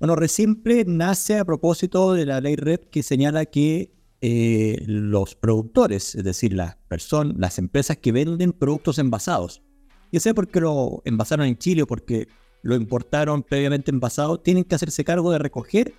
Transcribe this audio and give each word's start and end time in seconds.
Bueno, 0.06 0.17
Resimple 0.17 0.86
nace 0.86 1.39
a 1.39 1.45
propósito 1.45 2.14
de 2.14 2.28
la 2.28 2.39
ley 2.39 2.56
REP 2.56 2.92
que 2.92 3.02
señala 3.02 3.48
que 3.48 3.92
eh, 4.22 4.84
los 4.86 5.34
productores, 5.34 6.14
es 6.14 6.23
decir, 6.23 6.53
las 6.53 6.75
personas, 6.75 7.36
las 7.39 7.58
empresas 7.58 7.98
que 7.98 8.11
venden 8.11 8.52
productos 8.52 9.00
envasados, 9.00 9.64
ya 10.11 10.20
sea 10.20 10.36
porque 10.36 10.61
lo 10.61 11.02
envasaron 11.06 11.48
en 11.48 11.58
Chile 11.58 11.81
o 11.81 11.88
porque 11.88 12.28
lo 12.61 12.76
importaron 12.76 13.42
previamente 13.42 13.89
envasado, 13.89 14.39
tienen 14.39 14.64
que 14.66 14.76
hacerse 14.76 15.03
cargo 15.03 15.31
de 15.31 15.39
recoger 15.39 15.95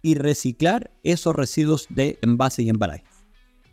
y 0.00 0.14
reciclar 0.14 0.90
esos 1.02 1.36
residuos 1.36 1.86
de 1.90 2.18
envase 2.22 2.62
y 2.62 2.70
embalaje. 2.70 3.04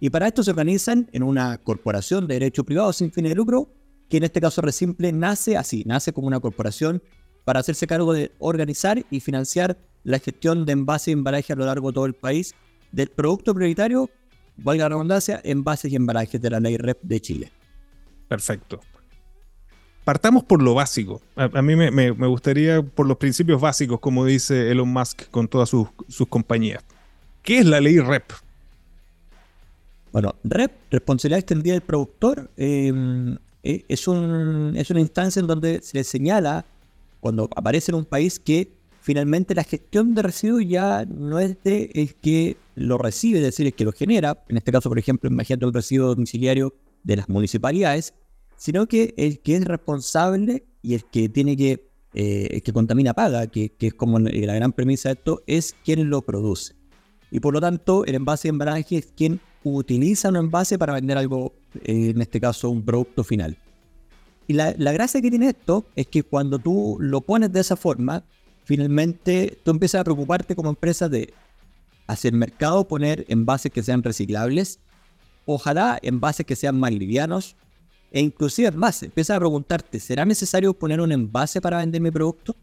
Y 0.02 0.10
para 0.10 0.28
esto 0.28 0.44
se 0.44 0.52
organizan 0.52 1.10
en 1.14 1.24
una 1.24 1.60
corporación 1.60 2.28
de 2.28 2.34
derecho 2.34 2.66
privado 2.66 2.92
sin 2.92 3.10
fin 3.14 3.24
de 3.24 3.36
lucro, 3.36 3.72
que 4.10 4.18
en 4.18 4.26
este 4.26 4.42
caso 4.42 4.62
Resimple 4.62 5.14
nace 5.14 5.56
así, 5.56 5.86
nace 5.86 6.12
como 6.12 6.28
una 6.28 6.42
corporación 6.42 7.02
para 7.48 7.62
hacerse 7.62 7.88
cargo 7.88 8.12
de 8.12 8.34
organizar 8.40 9.06
y 9.10 9.22
financiar 9.22 9.78
la 10.04 10.20
gestión 10.20 10.66
de 10.66 10.74
envases 10.74 11.08
y 11.08 11.12
embalajes 11.14 11.52
a 11.52 11.56
lo 11.56 11.66
largo 11.66 11.88
de 11.88 11.94
todo 11.94 12.06
el 12.06 12.14
país 12.14 12.54
del 12.92 13.08
producto 13.08 13.56
prioritario, 13.56 14.10
valga 14.58 14.84
la 14.84 14.90
redundancia, 14.90 15.40
envases 15.46 15.90
y 15.94 15.96
embalajes 15.96 16.42
de 16.42 16.50
la 16.50 16.60
ley 16.60 16.76
REP 16.76 17.02
de 17.04 17.22
Chile. 17.22 17.52
Perfecto. 18.28 18.82
Partamos 20.04 20.44
por 20.44 20.62
lo 20.62 20.74
básico. 20.74 21.22
A, 21.38 21.62
mí 21.62 21.78
me, 21.78 22.12
gustaría 22.12 22.82
por 22.82 23.08
los 23.08 23.16
principios 23.16 23.62
básicos, 23.62 24.02
como 24.02 24.26
dice 24.26 24.70
Elon 24.70 24.90
Musk 24.90 25.30
con 25.32 25.48
todas 25.48 25.70
sus, 25.70 25.88
compañías. 26.28 26.84
¿Qué 27.44 27.60
es 27.60 27.66
la 27.66 27.80
ley 27.80 27.98
REP? 28.02 28.30
Bueno, 30.12 30.36
REP, 30.44 30.72
responsabilidad 30.92 31.40
extendida 31.40 31.76
del 31.76 31.82
productor, 31.82 32.52
eh, 32.58 32.92
eh, 33.64 33.86
es, 33.88 34.06
un, 34.06 34.74
es 34.76 34.90
una 34.90 35.00
instancia 35.00 35.40
en 35.40 35.48
donde 35.48 35.82
se 35.82 35.98
le 35.98 36.04
señala 36.04 36.66
cuando 37.20 37.50
aparece 37.56 37.92
en 37.92 37.96
un 37.96 38.06
país 38.06 38.40
que 38.40 38.78
finalmente 39.02 39.56
la 39.56 39.64
gestión 39.64 40.14
de 40.14 40.22
residuos 40.22 40.64
ya 40.68 41.06
no 41.06 41.40
es 41.40 41.62
de 41.64 41.90
el 41.94 42.16
que 42.16 42.58
lo 42.76 42.98
recibe, 42.98 43.40
es 43.40 43.46
decir, 43.46 43.66
el 43.66 43.74
que 43.74 43.86
lo 43.86 43.92
genera, 43.92 44.44
en 44.50 44.58
este 44.58 44.72
caso, 44.72 44.90
por 44.90 45.00
ejemplo, 45.00 45.30
imagínate 45.30 45.66
un 45.66 45.74
residuo 45.74 46.10
domiciliario 46.10 46.76
de 47.04 47.16
las 47.16 47.30
municipalidades, 47.30 48.14
sino 48.58 48.88
que 48.88 49.14
el 49.18 49.40
que 49.40 49.56
es 49.56 49.66
responsable 49.66 50.66
y 50.82 50.96
el 50.96 51.06
que 51.06 51.30
tiene 51.30 51.56
que, 51.56 51.90
eh, 52.14 52.50
el 52.52 52.62
que 52.62 52.74
contamina 52.74 53.14
paga, 53.14 53.48
que, 53.48 53.74
es 53.80 53.94
como 53.94 54.20
la 54.20 54.54
gran 54.56 54.74
premisa 54.74 55.10
de 55.10 55.14
esto, 55.14 55.42
es 55.48 55.76
quien 55.86 56.10
lo 56.10 56.22
produce. 56.22 56.76
Y 57.32 57.40
por 57.40 57.54
lo 57.54 57.62
tanto, 57.62 58.06
el 58.06 58.16
envase 58.16 58.48
de 58.48 58.52
embalaje 58.52 58.98
es 58.98 59.14
quien 59.16 59.40
utiliza 59.64 60.30
un 60.30 60.36
envase 60.38 60.78
para 60.78 60.94
vender 60.94 61.18
algo, 61.18 61.54
eh, 61.84 62.12
en 62.14 62.22
este 62.22 62.40
caso, 62.40 62.70
un 62.70 62.84
producto 62.84 63.24
final. 63.24 63.58
Y 64.48 64.54
la, 64.54 64.72
gracia 64.74 65.22
que 65.22 65.30
tiene 65.30 65.50
esto 65.50 65.86
es 65.96 66.08
que 66.08 66.24
cuando 66.24 66.58
tú 66.58 66.98
lo 67.00 67.22
pones 67.22 67.52
de 67.52 67.60
esa 67.60 67.76
forma, 67.76 68.24
finalmente 68.64 69.60
tú 69.64 69.72
empiezas 69.72 70.02
a 70.02 70.04
preocuparte 70.06 70.56
como 70.56 70.70
empresa 70.70 71.10
de 71.10 71.34
hacer 72.08 72.32
mercado, 72.32 72.88
poner 72.88 73.26
envases 73.28 73.72
que 73.72 73.84
sean 73.84 74.02
reciclables, 74.02 74.80
ojalá 75.46 76.00
envases 76.02 76.46
que 76.46 76.56
sean 76.56 76.80
más 76.80 76.94
livianos, 76.94 77.58
e 78.10 78.22
inclusive 78.22 78.72
más, 78.72 79.04
empiezas 79.04 79.36
a 79.36 79.40
preguntarte, 79.40 80.00
¿será 80.00 80.24
necesario 80.24 80.74
poner 80.74 81.02
un 81.02 81.12
envase 81.12 81.60
para 81.60 81.80
vender 81.80 82.00
mi 82.00 82.10
producto? 82.10 82.56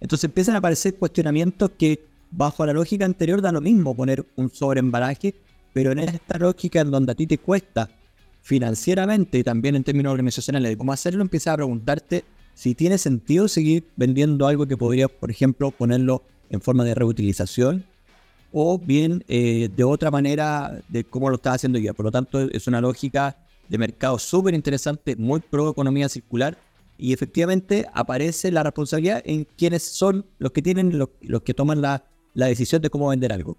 Entonces 0.00 0.24
empiezan 0.24 0.56
a 0.56 0.58
aparecer 0.58 0.96
cuestionamientos 0.96 1.70
que 1.78 2.04
bajo 2.30 2.66
la 2.66 2.74
lógica 2.74 3.06
anterior 3.06 3.40
da 3.40 3.50
lo 3.50 3.62
mismo 3.62 3.94
poner 3.94 4.26
un 4.36 4.50
sobreembalaje, 4.50 5.34
pero 5.72 5.92
en 5.92 6.00
esta 6.00 6.36
lógica 6.36 6.80
en 6.80 6.90
donde 6.90 7.12
a 7.12 7.14
ti 7.14 7.26
te 7.26 7.38
cuesta 7.38 7.88
financieramente 8.44 9.38
y 9.38 9.42
también 9.42 9.74
en 9.74 9.84
términos 9.84 10.10
organizacionales 10.10 10.70
de 10.70 10.76
cómo 10.76 10.92
hacerlo, 10.92 11.22
empiezas 11.22 11.54
a 11.54 11.56
preguntarte 11.56 12.24
si 12.52 12.74
tiene 12.74 12.98
sentido 12.98 13.48
seguir 13.48 13.88
vendiendo 13.96 14.46
algo 14.46 14.66
que 14.66 14.76
podría, 14.76 15.08
por 15.08 15.30
ejemplo, 15.30 15.70
ponerlo 15.70 16.22
en 16.50 16.60
forma 16.60 16.84
de 16.84 16.94
reutilización 16.94 17.86
o 18.52 18.78
bien 18.78 19.24
eh, 19.28 19.70
de 19.74 19.82
otra 19.82 20.10
manera 20.10 20.78
de 20.88 21.04
cómo 21.04 21.30
lo 21.30 21.36
estás 21.36 21.54
haciendo 21.54 21.78
ya. 21.78 21.94
Por 21.94 22.04
lo 22.04 22.12
tanto, 22.12 22.38
es 22.38 22.66
una 22.66 22.82
lógica 22.82 23.38
de 23.66 23.78
mercado 23.78 24.18
súper 24.18 24.52
interesante, 24.52 25.16
muy 25.16 25.40
pro 25.40 25.70
economía 25.70 26.10
circular 26.10 26.58
y 26.98 27.14
efectivamente 27.14 27.86
aparece 27.94 28.52
la 28.52 28.62
responsabilidad 28.62 29.22
en 29.24 29.48
quienes 29.56 29.82
son 29.84 30.26
los 30.38 30.52
que 30.52 30.60
tienen, 30.60 30.98
los, 30.98 31.08
que 31.42 31.54
toman 31.54 31.80
la 31.80 32.02
decisión 32.34 32.82
de 32.82 32.90
cómo 32.90 33.08
vender 33.08 33.32
algo. 33.32 33.56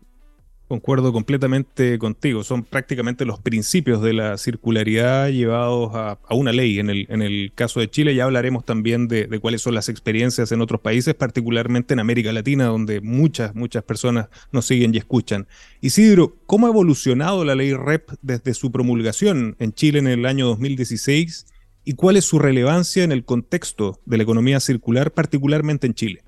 Concuerdo 0.67 1.13
completamente 1.13 1.99
contigo. 1.99 2.43
Son 2.43 2.63
prácticamente 2.63 3.23
los 3.23 3.39
principios 3.39 4.01
de 4.01 4.13
la 4.13 4.35
circularidad 4.39 5.29
llevados 5.29 5.91
a, 5.93 6.17
una 6.31 6.51
ley. 6.51 6.79
En 6.79 6.89
el, 6.89 7.05
en 7.09 7.21
el, 7.21 7.51
caso 7.53 7.79
de 7.79 7.87
Chile 7.87 8.15
ya 8.15 8.23
hablaremos 8.23 8.65
también 8.65 9.07
de, 9.07 9.27
cuáles 9.39 9.61
son 9.61 9.75
las 9.75 9.89
experiencias 9.89 10.51
en 10.51 10.61
otros 10.61 10.81
países, 10.81 11.13
particularmente 11.13 11.93
en 11.93 11.99
América 11.99 12.33
Latina, 12.33 12.65
donde 12.65 12.99
muchas, 12.99 13.53
muchas 13.53 13.83
personas 13.83 14.29
nos 14.51 14.65
siguen 14.65 14.95
y 14.95 14.97
escuchan. 14.97 15.47
Isidro, 15.81 16.35
¿cómo 16.47 16.65
ha 16.65 16.71
evolucionado 16.71 17.45
la 17.45 17.53
ley 17.53 17.73
REP 17.75 18.09
desde 18.23 18.55
su 18.55 18.71
promulgación 18.71 19.55
en 19.59 19.71
Chile 19.71 19.99
en 19.99 20.07
el 20.07 20.25
año 20.25 20.47
2016? 20.47 21.45
¿Y 21.83 21.93
cuál 21.93 22.17
es 22.17 22.25
su 22.25 22.39
relevancia 22.39 23.03
en 23.03 23.11
el 23.11 23.23
contexto 23.23 23.99
de 24.05 24.17
la 24.17 24.23
economía 24.23 24.59
circular, 24.59 25.11
particularmente 25.11 25.85
en 25.85 25.93
Chile? 25.93 26.23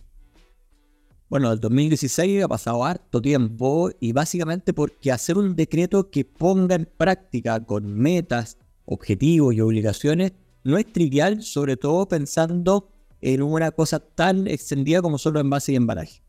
Bueno, 1.30 1.52
el 1.52 1.60
2016 1.60 2.46
ha 2.46 2.48
pasado 2.48 2.86
harto 2.86 3.22
tiempo 3.22 3.90
y 4.00 4.14
básicamente 4.14 4.74
porque 4.74 5.12
hacer 5.12 5.38
un 5.38 5.58
decreto 5.58 6.10
que 6.10 6.24
ponga 6.24 6.76
en 6.76 6.86
práctica 6.86 7.60
con 7.60 7.94
metas, 7.94 8.58
objetivos 8.86 9.54
y 9.54 9.60
obligaciones 9.60 10.32
no 10.64 10.78
es 10.78 10.86
trivial, 10.94 11.44
sobre 11.44 11.76
todo 11.76 12.08
pensando 12.08 12.88
en 13.20 13.42
una 13.42 13.72
cosa 13.72 14.00
tan 14.00 14.48
extendida 14.48 15.02
como 15.02 15.18
solo 15.18 15.42
envase 15.42 15.74
y 15.74 15.76
embalaje. 15.76 16.22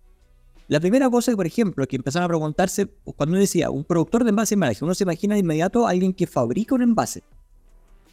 La 0.67 0.81
primera 0.81 1.09
cosa, 1.09 1.35
por 1.37 1.47
ejemplo, 1.47 1.87
que 1.87 1.95
empezaron 1.95 2.25
a 2.25 2.29
preguntarse, 2.29 2.87
cuando 3.17 3.35
uno 3.35 3.41
decía 3.41 3.71
un 3.71 3.85
productor 3.85 4.25
de 4.25 4.31
envase 4.31 4.55
y 4.55 4.57
embalaje, 4.57 4.85
uno 4.85 4.97
se 4.97 5.05
imagina 5.05 5.35
de 5.35 5.41
inmediato 5.41 5.87
a 5.87 5.91
alguien 5.91 6.13
que 6.13 6.27
fabrica 6.27 6.75
un 6.75 6.83
envase. 6.83 7.23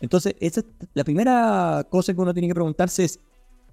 Entonces, 0.01 0.35
esa, 0.39 0.61
la 0.93 1.03
primera 1.03 1.83
cosa 1.89 2.13
que 2.13 2.21
uno 2.21 2.31
tiene 2.31 2.47
que 2.47 2.53
preguntarse 2.53 3.05
es, 3.05 3.19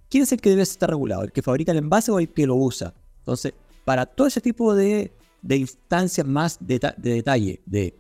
¿quién 0.09 0.23
es 0.23 0.32
el 0.32 0.41
que 0.41 0.49
debe 0.49 0.62
estar 0.62 0.88
regulado? 0.88 1.25
¿El 1.25 1.32
que 1.32 1.43
fabrica 1.43 1.73
el 1.73 1.79
envase 1.79 2.11
o 2.11 2.19
el 2.19 2.31
que 2.31 2.47
lo 2.47 2.56
usa? 2.56 2.94
Entonces, 3.23 3.55
para 3.85 4.07
todo 4.07 4.27
ese 4.27 4.41
tipo 4.41 4.75
de, 4.75 5.13
instancias 5.49 6.27
más 6.27 6.59
de, 6.61 6.81
detalle, 6.99 7.61
de 7.67 7.95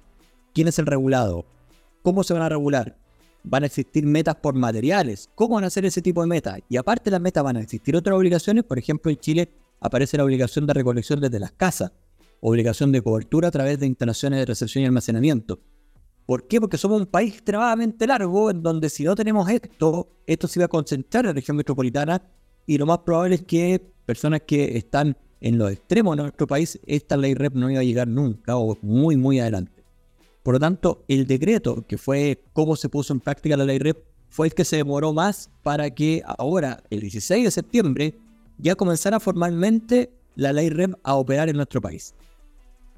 quién 0.52 0.68
es 0.68 0.78
el 0.78 0.86
regulado, 0.86 1.46
cómo 2.02 2.24
se 2.24 2.34
van 2.34 2.42
a 2.42 2.48
regular, 2.48 2.96
van 3.44 3.62
a 3.62 3.66
existir 3.66 4.04
metas 4.04 4.36
por 4.36 4.54
materiales, 4.54 5.30
cómo 5.34 5.56
van 5.56 5.64
a 5.64 5.70
ser 5.70 5.84
ese 5.84 6.02
tipo 6.02 6.20
de 6.22 6.26
metas. 6.26 6.58
Y 6.68 6.76
aparte 6.76 7.04
de 7.04 7.12
las 7.12 7.20
metas 7.20 7.44
van 7.44 7.56
a 7.56 7.60
existir 7.60 7.96
otras 7.96 8.16
obligaciones, 8.16 8.64
por 8.64 8.78
ejemplo 8.78 9.10
en 9.10 9.18
Chile 9.18 9.48
aparece 9.80 10.16
la 10.16 10.24
obligación 10.24 10.66
de 10.66 10.74
recolección 10.74 11.20
desde 11.20 11.40
las 11.40 11.52
casas. 11.52 11.92
obligación 12.44 12.90
de 12.90 13.02
cobertura 13.02 13.48
a 13.48 13.50
través 13.52 13.78
de 13.78 13.86
instalaciones 13.86 14.40
de 14.40 14.46
recepción 14.46 14.82
y 14.82 14.86
almacenamiento. 14.86 15.60
¿Por 16.26 16.48
qué? 16.48 16.60
Porque 16.60 16.76
somos 16.76 17.00
un 17.00 17.06
país 17.06 17.34
extremadamente 17.34 18.04
largo 18.04 18.50
en 18.50 18.62
donde 18.62 18.88
si 18.90 19.04
no 19.04 19.14
tenemos 19.14 19.48
esto, 19.48 20.08
esto 20.26 20.48
se 20.48 20.58
va 20.58 20.66
a 20.66 20.68
concentrar 20.68 21.24
en 21.24 21.28
la 21.28 21.32
región 21.34 21.56
metropolitana 21.56 22.20
y 22.66 22.78
lo 22.78 22.86
más 22.86 22.98
probable 22.98 23.36
es 23.36 23.44
que 23.44 23.91
personas 24.04 24.42
que 24.46 24.76
están 24.76 25.16
en 25.40 25.58
los 25.58 25.72
extremos 25.72 26.16
de 26.16 26.22
nuestro 26.22 26.46
país, 26.46 26.78
esta 26.86 27.16
ley 27.16 27.34
REP 27.34 27.54
no 27.54 27.70
iba 27.70 27.80
a 27.80 27.84
llegar 27.84 28.08
nunca 28.08 28.56
o 28.56 28.78
muy, 28.82 29.16
muy 29.16 29.40
adelante. 29.40 29.82
Por 30.42 30.54
lo 30.54 30.60
tanto, 30.60 31.04
el 31.08 31.26
decreto, 31.26 31.84
que 31.86 31.98
fue 31.98 32.42
cómo 32.52 32.76
se 32.76 32.88
puso 32.88 33.12
en 33.12 33.20
práctica 33.20 33.56
la 33.56 33.64
ley 33.64 33.78
REP, 33.78 33.98
fue 34.28 34.46
el 34.46 34.54
que 34.54 34.64
se 34.64 34.76
demoró 34.76 35.12
más 35.12 35.50
para 35.62 35.90
que 35.90 36.22
ahora, 36.24 36.82
el 36.90 37.00
16 37.00 37.44
de 37.44 37.50
septiembre, 37.50 38.14
ya 38.58 38.74
comenzara 38.74 39.20
formalmente 39.20 40.10
la 40.36 40.52
ley 40.52 40.70
REP 40.70 40.94
a 41.02 41.14
operar 41.14 41.48
en 41.48 41.56
nuestro 41.56 41.80
país. 41.80 42.14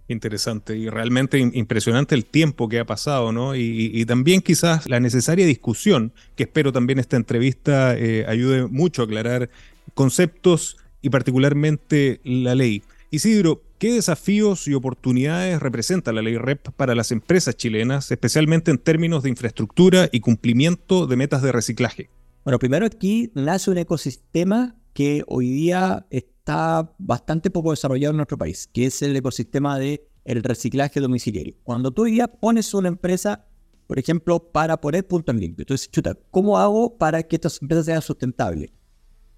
Interesante 0.07 0.77
y 0.77 0.91
realmente 0.91 1.39
impresionante 1.39 2.15
el 2.15 2.27
tiempo 2.27 2.69
que 2.69 2.79
ha 2.79 2.85
pasado, 2.85 3.33
¿no? 3.33 3.57
Y, 3.57 4.05
también 4.05 4.43
quizás 4.43 4.87
la 4.87 5.01
necesaria 5.01 5.47
discusión, 5.47 6.13
que 6.37 6.43
espero 6.43 6.73
también 6.73 6.99
esta 6.99 7.17
entrevista 7.17 7.97
eh, 7.97 8.27
ayude 8.29 8.67
mucho 8.67 9.01
a 9.01 9.05
aclarar 9.07 9.49
conceptos 9.95 10.77
y 11.05 11.11
particularmente 11.11 12.23
la 12.25 12.55
ley. 12.55 12.83
Isidro, 13.11 13.63
¿qué 13.79 13.93
desafíos 13.93 14.67
y 14.67 14.73
oportunidades 14.73 15.61
representa 15.61 16.15
la 16.15 16.23
ley 16.23 16.39
REP 16.39 16.71
para 16.71 16.95
las 16.95 17.13
empresas 17.13 17.59
chilenas, 17.59 18.11
especialmente 18.11 18.71
en 18.71 18.79
términos 18.79 19.23
de 19.23 19.29
infraestructura 19.29 20.09
y 20.11 20.21
cumplimiento 20.21 21.07
de 21.07 21.17
metas 21.17 21.43
de 21.43 21.53
reciclaje? 21.53 22.09
Bueno, 22.43 22.59
primero 22.59 22.87
aquí 22.87 23.31
nace 23.35 23.71
un 23.71 23.77
ecosistema 23.77 24.77
que 24.95 25.23
hoy 25.27 25.51
día 25.51 26.07
está 26.09 26.91
bastante 26.97 27.51
poco 27.51 27.73
desarrollado 27.73 28.13
en 28.13 28.17
nuestro 28.17 28.39
país, 28.39 28.67
que 28.73 28.87
es 28.87 29.03
el 29.03 29.15
ecosistema 29.15 29.79
de 29.79 30.09
reciclaje 30.25 31.01
domiciliario. 31.01 31.55
Cuando 31.65 31.91
tú 31.91 32.05
hoy 32.05 32.13
día 32.13 32.29
pones 32.29 32.73
una 32.73 32.89
empresa, 32.89 33.45
por 33.87 33.99
ejemplo, 33.99 34.41
para 34.41 34.81
poner 34.81 35.07
punto 35.07 35.33
en 35.33 35.41
limpio, 35.41 35.65
entonces, 35.65 35.91
chuta, 35.91 36.17
¿cómo 36.31 36.57
hago 36.57 36.97
para 36.97 37.23
que 37.23 37.37
estas 37.37 37.61
empresas 37.61 37.85
sean 37.85 38.01
sustentables? 38.01 38.71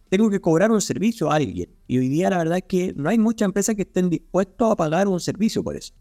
Tengo 0.09 0.31
que 0.31 0.41
cobrar 0.41 0.71
un 0.71 0.81
servicio 0.81 1.31
a 1.31 1.37
alguien. 1.37 1.71
Y 1.87 1.99
hoy 1.99 2.09
día 2.09 2.31
la 2.31 2.39
verdad 2.39 2.59
es 2.59 2.65
que 2.65 2.95
no 2.97 3.09
hay 3.09 3.19
muchas 3.19 3.47
empresas 3.47 3.75
que 3.75 3.83
estén 3.83 4.09
dispuestas 4.11 4.71
a 4.71 4.77
pagar 4.77 5.09
un 5.09 5.21
servicio 5.21 5.65
por 5.65 5.77
eso. 5.77 5.95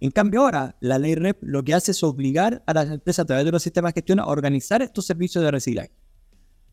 En 0.00 0.10
cambio 0.10 0.42
ahora, 0.42 0.76
la 0.80 0.98
ley 0.98 1.14
REP 1.14 1.38
lo 1.42 1.62
que 1.62 1.74
hace 1.74 1.92
es 1.92 2.02
obligar 2.02 2.62
a 2.66 2.74
las 2.74 2.90
empresas 2.90 3.24
a 3.24 3.26
través 3.26 3.44
de 3.44 3.52
los 3.52 3.62
sistemas 3.62 3.94
de 3.94 4.00
gestión 4.00 4.20
a 4.20 4.26
organizar 4.26 4.82
estos 4.82 5.06
servicios 5.06 5.42
de 5.42 5.50
reciclaje 5.50 5.92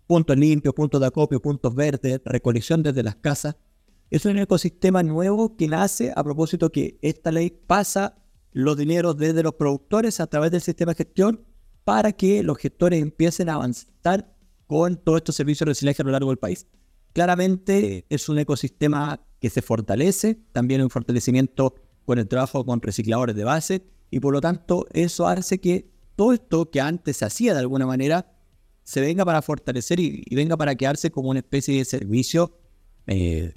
puntos 0.07 0.37
limpios, 0.37 0.73
puntos 0.73 1.01
de 1.01 1.07
acopio, 1.07 1.41
puntos 1.41 1.73
verdes, 1.73 2.21
recolección 2.25 2.83
desde 2.83 3.03
las 3.03 3.15
casas. 3.15 3.55
Es 4.09 4.25
un 4.25 4.37
ecosistema 4.37 5.01
nuevo 5.01 5.55
que 5.55 5.67
nace 5.67 6.13
a 6.15 6.23
propósito 6.23 6.71
que 6.71 6.99
esta 7.01 7.31
ley 7.31 7.49
pasa 7.49 8.15
los 8.51 8.77
dineros 8.77 9.17
desde 9.17 9.41
los 9.41 9.55
productores 9.55 10.19
a 10.19 10.27
través 10.27 10.51
del 10.51 10.61
sistema 10.61 10.91
de 10.91 10.97
gestión 10.97 11.45
para 11.83 12.11
que 12.11 12.43
los 12.43 12.57
gestores 12.57 13.01
empiecen 13.01 13.49
a 13.49 13.55
avanzar 13.55 14.32
con 14.67 14.97
todos 14.97 15.17
estos 15.17 15.35
servicios 15.35 15.65
de 15.65 15.71
reciclaje 15.71 16.01
a 16.01 16.05
lo 16.05 16.11
largo 16.11 16.29
del 16.29 16.37
país. 16.37 16.67
Claramente 17.13 18.05
es 18.09 18.29
un 18.29 18.39
ecosistema 18.39 19.21
que 19.39 19.49
se 19.49 19.61
fortalece, 19.61 20.39
también 20.51 20.81
un 20.81 20.89
fortalecimiento 20.89 21.75
con 22.05 22.17
el 22.17 22.27
trabajo 22.27 22.65
con 22.65 22.81
recicladores 22.81 23.35
de 23.35 23.43
base 23.43 23.85
y 24.09 24.19
por 24.19 24.33
lo 24.33 24.41
tanto 24.41 24.87
eso 24.93 25.27
hace 25.27 25.59
que 25.59 25.91
todo 26.15 26.33
esto 26.33 26.69
que 26.69 26.81
antes 26.81 27.17
se 27.17 27.25
hacía 27.25 27.53
de 27.53 27.59
alguna 27.59 27.85
manera 27.85 28.33
se 28.83 29.01
venga 29.01 29.25
para 29.25 29.41
fortalecer 29.41 29.99
y, 29.99 30.23
venga 30.35 30.57
para 30.57 30.75
quedarse 30.75 31.11
como 31.11 31.29
una 31.29 31.39
especie 31.39 31.77
de 31.77 31.85
servicio, 31.85 32.57
eh, 33.07 33.53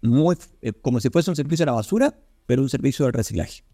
muy, 0.00 0.36
eh, 0.62 0.72
como 0.72 1.00
si 1.00 1.10
fuese 1.10 1.30
un 1.30 1.36
servicio 1.36 1.64
de 1.64 1.70
la 1.70 1.76
basura, 1.76 2.18
pero 2.46 2.62
un 2.62 2.68
servicio 2.68 3.04
de 3.06 3.12
reciclaje. 3.12 3.64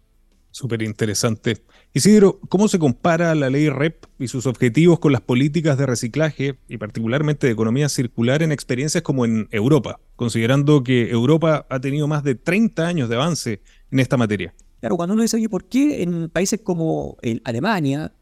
Súper 0.50 0.82
interesante. 0.82 1.62
Isidro, 1.92 2.40
¿cómo 2.48 2.68
se 2.68 2.78
compara 2.78 3.34
la 3.34 3.50
ley 3.50 3.68
REP 3.68 4.06
y 4.18 4.28
sus 4.28 4.46
objetivos 4.46 4.98
con 4.98 5.12
las 5.12 5.20
políticas 5.20 5.78
de 5.78 5.86
reciclaje 5.86 6.58
y 6.68 6.78
particularmente 6.78 7.46
de 7.46 7.52
economía 7.52 7.88
circular 7.88 8.42
en 8.42 8.52
experiencias 8.52 9.02
como 9.02 9.24
en 9.24 9.48
Europa, 9.50 10.00
considerando 10.16 10.82
que 10.82 11.10
Europa 11.10 11.66
ha 11.68 11.80
tenido 11.80 12.08
más 12.08 12.24
de 12.24 12.34
30 12.34 12.86
años 12.86 13.08
de 13.08 13.16
avance 13.16 13.62
en 13.90 14.00
esta 14.00 14.16
materia? 14.16 14.54
Claro, 14.80 14.96
cuando 14.96 15.14
uno 15.14 15.22
dice, 15.22 15.36
oye, 15.36 15.48
¿por 15.48 15.64
qué 15.64 16.02
en 16.02 16.30
países 16.30 16.60
como 16.62 17.16
Alemania, 17.44 18.12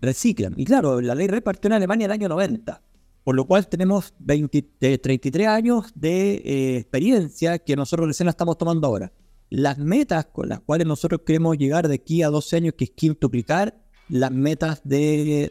reciclan. 0.00 0.54
Y 0.56 0.64
claro, 0.64 1.00
la 1.00 1.14
ley 1.14 1.26
REP 1.26 1.44
partió 1.44 1.68
en 1.68 1.74
Alemania 1.74 2.06
en 2.06 2.10
el 2.10 2.14
año 2.14 2.28
90, 2.28 2.82
por 3.24 3.34
lo 3.34 3.46
cual 3.46 3.68
tenemos 3.68 4.14
33 4.24 5.48
años 5.48 5.92
de 5.94 6.34
eh, 6.34 6.76
experiencia 6.78 7.58
que 7.58 7.76
nosotros 7.76 8.08
recién 8.08 8.26
la 8.26 8.30
estamos 8.30 8.56
tomando 8.58 8.86
ahora. 8.86 9.12
Las 9.50 9.78
metas 9.78 10.26
con 10.26 10.48
las 10.48 10.60
cuales 10.60 10.86
nosotros 10.86 11.22
queremos 11.24 11.56
llegar 11.56 11.88
de 11.88 11.94
aquí 11.94 12.22
a 12.22 12.28
12 12.28 12.56
años, 12.56 12.74
que 12.76 12.84
es 12.84 12.90
quintuplicar 12.90 13.74
las 14.08 14.30
metas 14.30 14.80
de 14.84 15.50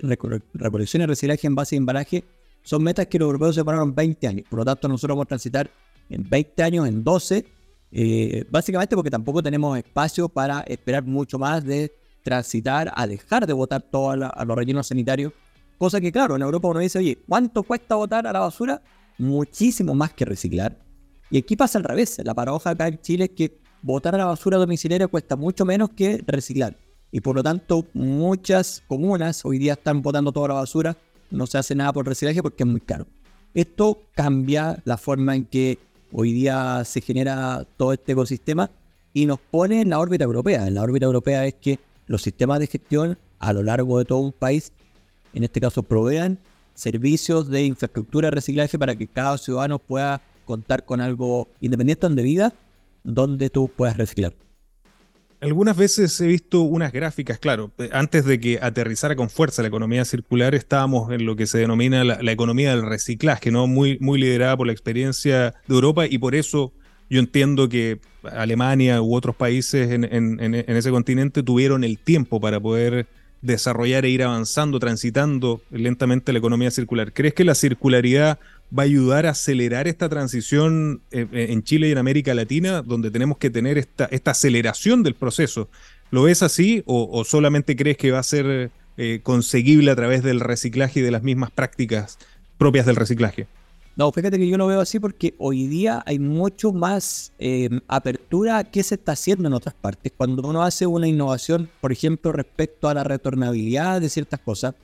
recolección 0.53 1.03
y 1.03 1.05
reciclaje 1.05 1.47
en 1.47 1.55
base 1.55 1.75
de 1.75 1.77
embalaje, 1.77 2.23
son 2.63 2.83
metas 2.83 3.07
que 3.07 3.17
los 3.17 3.27
europeos 3.27 3.55
se 3.55 3.63
pararon 3.63 3.95
20 3.95 4.27
años. 4.27 4.45
Por 4.49 4.59
lo 4.59 4.65
tanto, 4.65 4.87
nosotros 4.87 5.15
vamos 5.15 5.25
a 5.25 5.29
transitar 5.29 5.69
en 6.09 6.27
20 6.29 6.63
años, 6.63 6.87
en 6.87 7.03
12, 7.03 7.45
eh, 7.91 8.45
básicamente 8.49 8.95
porque 8.95 9.09
tampoco 9.09 9.41
tenemos 9.41 9.77
espacio 9.77 10.27
para 10.27 10.61
esperar 10.61 11.03
mucho 11.03 11.39
más 11.39 11.63
de 11.63 11.93
transitar 12.23 12.91
a 12.93 13.07
dejar 13.07 13.47
de 13.47 13.53
votar 13.53 13.81
todo 13.81 14.15
los 14.15 14.57
rellenos 14.57 14.87
sanitarios. 14.87 15.33
Cosa 15.77 16.01
que, 16.01 16.11
claro, 16.11 16.35
en 16.35 16.41
Europa 16.41 16.67
uno 16.67 16.79
dice, 16.79 16.99
oye, 16.99 17.17
¿cuánto 17.27 17.63
cuesta 17.63 17.95
votar 17.95 18.27
a 18.27 18.33
la 18.33 18.39
basura? 18.39 18.81
Muchísimo 19.17 19.93
más 19.95 20.13
que 20.13 20.25
reciclar. 20.25 20.77
Y 21.29 21.37
aquí 21.37 21.55
pasa 21.55 21.77
al 21.77 21.83
revés. 21.83 22.19
La 22.23 22.33
paradoja 22.33 22.71
acá 22.71 22.87
en 22.87 22.99
Chile 22.99 23.25
es 23.25 23.31
que 23.31 23.61
votar 23.81 24.15
a 24.15 24.19
la 24.19 24.25
basura 24.25 24.57
domiciliaria 24.57 25.07
cuesta 25.07 25.35
mucho 25.35 25.65
menos 25.65 25.89
que 25.89 26.23
reciclar. 26.25 26.77
Y 27.11 27.21
por 27.21 27.35
lo 27.35 27.43
tanto, 27.43 27.85
muchas 27.93 28.83
comunas 28.87 29.45
hoy 29.45 29.57
día 29.57 29.73
están 29.73 30.01
botando 30.01 30.31
toda 30.31 30.49
la 30.49 30.53
basura. 30.55 30.97
No 31.31 31.47
se 31.47 31.57
hace 31.57 31.75
nada 31.75 31.93
por 31.93 32.05
reciclaje 32.05 32.41
porque 32.41 32.63
es 32.63 32.67
muy 32.67 32.81
caro. 32.81 33.05
Esto 33.53 34.01
cambia 34.13 34.81
la 34.85 34.97
forma 34.97 35.35
en 35.35 35.45
que 35.45 35.79
hoy 36.11 36.31
día 36.31 36.83
se 36.85 37.01
genera 37.01 37.65
todo 37.77 37.93
este 37.93 38.11
ecosistema 38.11 38.69
y 39.13 39.25
nos 39.25 39.39
pone 39.39 39.81
en 39.81 39.89
la 39.89 39.99
órbita 39.99 40.25
europea. 40.25 40.67
En 40.67 40.75
la 40.75 40.83
órbita 40.83 41.05
europea 41.05 41.45
es 41.45 41.55
que 41.55 41.79
los 42.05 42.21
sistemas 42.21 42.59
de 42.59 42.67
gestión 42.67 43.17
a 43.39 43.53
lo 43.53 43.63
largo 43.63 43.97
de 43.99 44.05
todo 44.05 44.19
un 44.19 44.31
país, 44.31 44.71
en 45.33 45.43
este 45.43 45.59
caso, 45.61 45.83
provean 45.83 46.39
servicios 46.73 47.49
de 47.49 47.63
infraestructura 47.63 48.27
de 48.27 48.31
reciclaje 48.31 48.77
para 48.77 48.95
que 48.95 49.07
cada 49.07 49.37
ciudadano 49.37 49.79
pueda 49.79 50.21
contar 50.45 50.85
con 50.85 51.01
algo 51.01 51.47
independiente 51.59 52.07
de 52.07 52.23
vida 52.23 52.53
donde 53.03 53.49
tú 53.49 53.69
puedas 53.75 53.97
reciclar. 53.97 54.33
Algunas 55.39 55.77
veces 55.77 56.19
he 56.19 56.25
visto 56.25 56.61
unas 56.61 56.91
gráficas, 56.91 57.37
claro, 57.37 57.71
eh, 57.77 57.89
antes 57.93 58.25
de 58.25 58.39
que 58.39 58.57
aterrizara 58.59 59.15
con 59.15 59.29
fuerza 59.29 59.61
la 59.61 59.67
economía 59.67 60.03
circular, 60.03 60.55
estábamos 60.55 61.11
en 61.11 61.27
lo 61.27 61.35
que 61.35 61.45
se 61.45 61.59
denomina 61.59 62.03
la, 62.03 62.31
economía 62.31 62.71
del 62.71 62.83
reciclaje, 62.83 63.51
¿no? 63.51 63.67
Muy, 63.67 63.99
muy 63.99 64.19
liderada 64.19 64.57
por 64.57 64.65
la 64.65 64.73
experiencia 64.73 65.53
de 65.67 65.75
Europa 65.75 66.07
y 66.07 66.17
por 66.17 66.33
eso 66.33 66.73
yo 67.09 67.19
entiendo 67.19 67.69
que 67.69 67.99
Alemania 68.23 69.01
u 69.01 69.15
otros 69.15 69.35
países 69.35 69.91
en, 69.91 70.55
ese 70.55 70.91
continente 70.91 71.43
tuvieron 71.43 71.83
el 71.83 71.99
tiempo 71.99 72.41
para 72.41 72.59
poder 72.59 73.07
desarrollar 73.41 74.05
e 74.05 74.09
ir 74.09 74.23
avanzando, 74.23 74.79
transitando 74.79 75.61
lentamente 75.69 76.33
la 76.33 76.39
economía 76.39 76.71
circular. 76.71 77.13
¿Crees 77.13 77.33
que 77.33 77.43
la 77.43 77.55
circularidad 77.55 78.39
va 78.77 78.83
a 78.83 78.85
ayudar 78.85 79.25
a 79.25 79.31
acelerar 79.31 79.87
esta 79.87 80.09
transición 80.09 81.01
eh, 81.11 81.25
eh, 81.31 81.47
en 81.49 81.63
Chile 81.63 81.89
y 81.89 81.91
en 81.91 81.97
América 81.97 82.33
Latina, 82.33 82.81
donde 82.81 83.11
tenemos 83.11 83.37
que 83.37 83.49
tener 83.49 83.77
esta, 83.77 84.09
aceleración 84.25 85.03
del 85.03 85.15
proceso? 85.15 85.69
¿Lo 86.11 86.23
ves 86.23 86.43
así 86.43 86.83
o, 86.85 87.23
solamente 87.25 87.75
crees 87.75 87.97
que 87.97 88.11
va 88.11 88.19
a 88.19 88.23
ser 88.23 88.71
eh, 88.97 89.19
conseguible 89.23 89.91
a 89.91 89.95
través 89.95 90.23
del 90.23 90.39
reciclaje 90.39 91.01
y 91.01 91.03
de 91.03 91.11
las 91.11 91.23
mismas 91.23 91.51
prácticas 91.51 92.17
propias 92.57 92.85
del 92.85 92.95
reciclaje? 92.95 93.47
No, 93.97 94.11
fíjate 94.11 94.37
que 94.37 94.47
yo 94.47 94.59
lo 94.59 94.67
veo 94.67 94.79
así 94.79 94.99
porque 94.99 95.33
hoy 95.39 95.65
día 95.65 96.03
hay 96.05 96.19
mucho 96.19 96.71
más 96.71 97.33
eh, 97.39 97.67
apertura 97.87 98.59
a 98.59 98.63
qué 98.63 98.83
se 98.83 98.93
está 98.93 99.13
haciendo 99.13 99.47
en 99.47 99.55
otras 99.55 99.73
partes. 99.73 100.13
Cuando 100.15 100.47
uno 100.47 100.61
hace 100.61 100.85
una 100.85 101.07
innovación, 101.07 101.67
por 101.81 101.91
ejemplo, 101.91 102.31
respecto 102.31 102.87
a 102.89 102.93
la 102.93 103.03
retornabilidad 103.03 103.99
de 103.99 104.09
ciertas 104.09 104.39
cosas, 104.39 104.75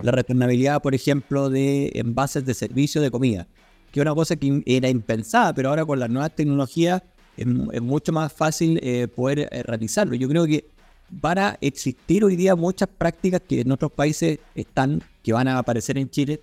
la 0.00 0.12
retornabilidad, 0.12 0.80
por 0.82 0.94
ejemplo, 0.94 1.50
de 1.50 1.90
envases 1.96 2.46
de 2.46 2.54
servicio 2.54 3.02
de 3.02 3.10
comida, 3.10 3.48
que 3.90 3.98
es 3.98 4.02
una 4.02 4.14
cosa 4.14 4.36
que 4.36 4.62
era 4.64 4.88
impensada, 4.88 5.52
pero 5.52 5.70
ahora 5.70 5.84
con 5.84 5.98
las 5.98 6.08
nuevas 6.08 6.36
tecnologías 6.36 7.02
es, 7.36 7.46
mucho 7.82 8.12
más 8.12 8.32
fácil 8.32 8.78
eh, 8.84 9.08
poder 9.08 9.48
eh, 9.50 9.64
realizarlo. 9.64 10.14
Yo 10.14 10.28
creo 10.28 10.46
que 10.46 10.70
van 11.08 11.38
a 11.38 11.58
existir 11.60 12.22
hoy 12.22 12.36
día 12.36 12.54
muchas 12.54 12.88
prácticas 12.88 13.40
que 13.48 13.62
en 13.62 13.72
otros 13.72 13.90
países 13.90 14.38
están, 14.54 15.02
que 15.24 15.32
van 15.32 15.48
a 15.48 15.58
aparecer 15.58 15.98
en 15.98 16.08
Chile 16.08 16.40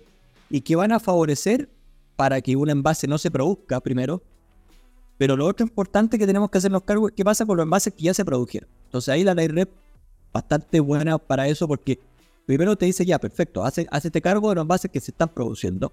y 0.50 0.60
que 0.60 0.76
van 0.76 0.92
a 0.92 1.00
favorecer 1.00 1.70
para 2.18 2.40
que 2.40 2.56
un 2.56 2.68
envase 2.68 3.06
no 3.06 3.16
se 3.16 3.30
produzca 3.30 3.78
primero. 3.80 4.20
Pero 5.18 5.36
lo 5.36 5.46
otro 5.46 5.64
importante 5.64 6.18
que 6.18 6.26
tenemos 6.26 6.50
que 6.50 6.58
hacernos 6.58 6.82
cargo 6.82 7.06
es 7.06 7.14
qué 7.14 7.24
pasa 7.24 7.46
con 7.46 7.56
los 7.56 7.62
envases 7.62 7.94
que 7.94 8.02
ya 8.02 8.12
se 8.12 8.24
produjeron. 8.24 8.68
Entonces 8.86 9.10
ahí 9.10 9.22
la 9.22 9.34
ley 9.34 9.46
REP 9.46 9.70
bastante 10.32 10.80
buena 10.80 11.16
para 11.18 11.46
eso 11.46 11.68
porque 11.68 12.00
primero 12.44 12.74
te 12.74 12.86
dice 12.86 13.06
ya, 13.06 13.20
perfecto, 13.20 13.62
hace, 13.64 13.86
este 13.92 14.20
cargo 14.20 14.48
de 14.48 14.56
los 14.56 14.62
envases 14.62 14.90
que 14.90 14.98
se 14.98 15.12
están 15.12 15.28
produciendo. 15.28 15.92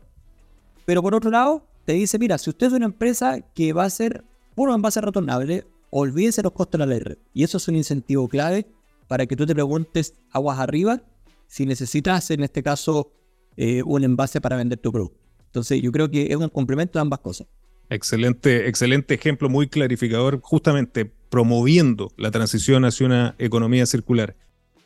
Pero 0.83 1.03
por 1.03 1.13
otro 1.13 1.29
lado, 1.29 1.63
te 1.85 1.93
dice, 1.93 2.17
mira, 2.17 2.39
si 2.39 2.49
usted 2.49 2.67
es 2.67 2.73
una 2.73 2.85
empresa 2.85 3.41
que 3.53 3.71
va 3.71 3.83
a 3.83 3.87
hacer 3.87 4.25
puro 4.55 4.73
envase 4.73 5.01
retornable 5.01 5.67
olvídense 5.91 6.41
los 6.41 6.53
costos 6.53 6.79
de 6.79 6.87
la 6.87 6.91
ley 6.91 7.01
red. 7.01 7.19
Y 7.35 7.43
eso 7.43 7.57
es 7.57 7.67
un 7.67 7.75
incentivo 7.75 8.27
clave 8.27 8.65
para 9.07 9.27
que 9.27 9.35
tú 9.35 9.45
te 9.45 9.53
preguntes 9.53 10.15
aguas 10.31 10.57
arriba 10.57 11.03
si 11.45 11.67
necesitas, 11.67 12.31
en 12.31 12.43
este 12.43 12.63
caso, 12.63 13.11
eh, 13.57 13.83
un 13.83 14.03
envase 14.03 14.41
para 14.41 14.57
vender 14.57 14.79
tu 14.79 14.91
producto. 14.91 15.24
Entonces, 15.55 15.81
yo 15.81 15.89
creo 15.93 16.11
que 16.11 16.27
es 16.29 16.35
un 16.35 16.49
complemento 16.49 16.99
de 16.99 17.01
ambas 17.01 17.19
cosas. 17.19 17.47
Excelente, 17.89 18.67
excelente 18.67 19.13
ejemplo, 19.13 19.47
muy 19.47 19.69
clarificador, 19.69 20.41
justamente 20.41 21.05
promoviendo 21.05 22.11
la 22.17 22.29
transición 22.29 22.83
hacia 22.83 23.05
una 23.05 23.35
economía 23.39 23.85
circular. 23.85 24.35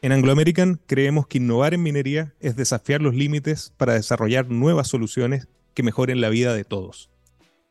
En 0.03 0.11
Anglo 0.11 0.31
American 0.31 0.79
creemos 0.85 1.25
que 1.25 1.39
innovar 1.39 1.73
en 1.73 1.81
minería 1.81 2.35
es 2.39 2.55
desafiar 2.55 3.01
los 3.01 3.15
límites 3.15 3.73
para 3.77 3.95
desarrollar 3.95 4.51
nuevas 4.51 4.87
soluciones 4.87 5.47
que 5.73 5.81
mejoren 5.81 6.21
la 6.21 6.29
vida 6.29 6.53
de 6.53 6.65
todos. 6.65 7.09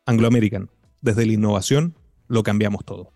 Anglo 0.05 0.27
American, 0.27 0.69
desde 0.99 1.25
la 1.25 1.31
innovación 1.31 1.95
lo 2.27 2.43
cambiamos 2.43 2.83
todo. 2.83 3.13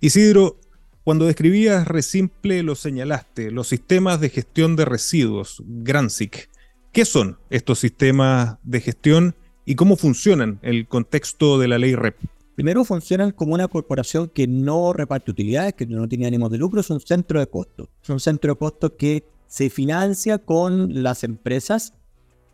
Isidro, 0.00 0.58
cuando 1.04 1.26
describías 1.26 1.86
Resimple 1.86 2.62
lo 2.62 2.76
señalaste, 2.76 3.50
los 3.50 3.68
sistemas 3.68 4.22
de 4.22 4.30
gestión 4.30 4.74
de 4.74 4.86
residuos, 4.86 5.62
GRANSIC. 5.66 6.48
¿Qué 6.96 7.04
son 7.04 7.36
estos 7.50 7.80
sistemas 7.80 8.56
de 8.62 8.80
gestión 8.80 9.34
y 9.66 9.74
cómo 9.74 9.96
funcionan 9.96 10.58
en 10.62 10.74
el 10.76 10.88
contexto 10.88 11.58
de 11.58 11.68
la 11.68 11.76
ley 11.76 11.94
REP? 11.94 12.16
Primero 12.54 12.86
funcionan 12.86 13.32
como 13.32 13.52
una 13.52 13.68
corporación 13.68 14.30
que 14.30 14.46
no 14.46 14.94
reparte 14.94 15.30
utilidades, 15.30 15.74
que 15.74 15.84
no 15.84 16.08
tiene 16.08 16.26
ánimo 16.26 16.48
de 16.48 16.56
lucro, 16.56 16.80
es 16.80 16.88
un 16.88 17.00
centro 17.00 17.38
de 17.38 17.48
costos. 17.48 17.90
Es 18.02 18.08
un 18.08 18.18
centro 18.18 18.54
de 18.54 18.58
costos 18.58 18.92
que 18.98 19.24
se 19.46 19.68
financia 19.68 20.38
con 20.38 21.02
las 21.02 21.22
empresas 21.22 21.92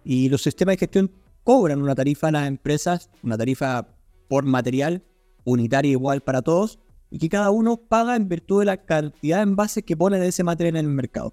y 0.04 0.28
los 0.28 0.42
sistemas 0.42 0.72
de 0.72 0.78
gestión 0.78 1.12
cobran 1.44 1.80
una 1.80 1.94
tarifa 1.94 2.26
a 2.26 2.32
las 2.32 2.48
empresas, 2.48 3.10
una 3.22 3.38
tarifa 3.38 3.94
por 4.26 4.44
material 4.44 5.04
unitaria 5.44 5.92
igual 5.92 6.20
para 6.20 6.42
todos, 6.42 6.80
y 7.12 7.20
que 7.20 7.28
cada 7.28 7.52
uno 7.52 7.76
paga 7.76 8.16
en 8.16 8.28
virtud 8.28 8.62
de 8.62 8.66
la 8.66 8.78
cantidad 8.78 9.36
de 9.36 9.42
envases 9.44 9.84
que 9.84 9.96
pone 9.96 10.18
de 10.18 10.26
ese 10.26 10.42
material 10.42 10.78
en 10.78 10.86
el 10.86 10.92
mercado. 10.92 11.32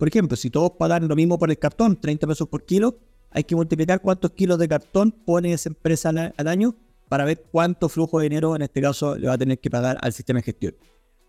Por 0.00 0.08
ejemplo, 0.08 0.34
si 0.34 0.48
todos 0.48 0.70
pagan 0.78 1.08
lo 1.08 1.14
mismo 1.14 1.38
por 1.38 1.50
el 1.50 1.58
cartón, 1.58 2.00
30 2.00 2.26
pesos 2.26 2.48
por 2.48 2.64
kilo, 2.64 2.96
hay 3.30 3.44
que 3.44 3.54
multiplicar 3.54 4.00
cuántos 4.00 4.30
kilos 4.30 4.58
de 4.58 4.66
cartón 4.66 5.12
pone 5.12 5.52
esa 5.52 5.68
empresa 5.68 6.08
al, 6.08 6.48
año 6.48 6.74
para 7.10 7.26
ver 7.26 7.44
cuánto 7.52 7.90
flujo 7.90 8.18
de 8.18 8.30
dinero 8.30 8.56
en 8.56 8.62
este 8.62 8.80
caso 8.80 9.14
le 9.14 9.26
va 9.26 9.34
a 9.34 9.38
tener 9.38 9.58
que 9.58 9.68
pagar 9.68 9.98
al 10.00 10.14
sistema 10.14 10.38
de 10.38 10.44
gestión. 10.44 10.74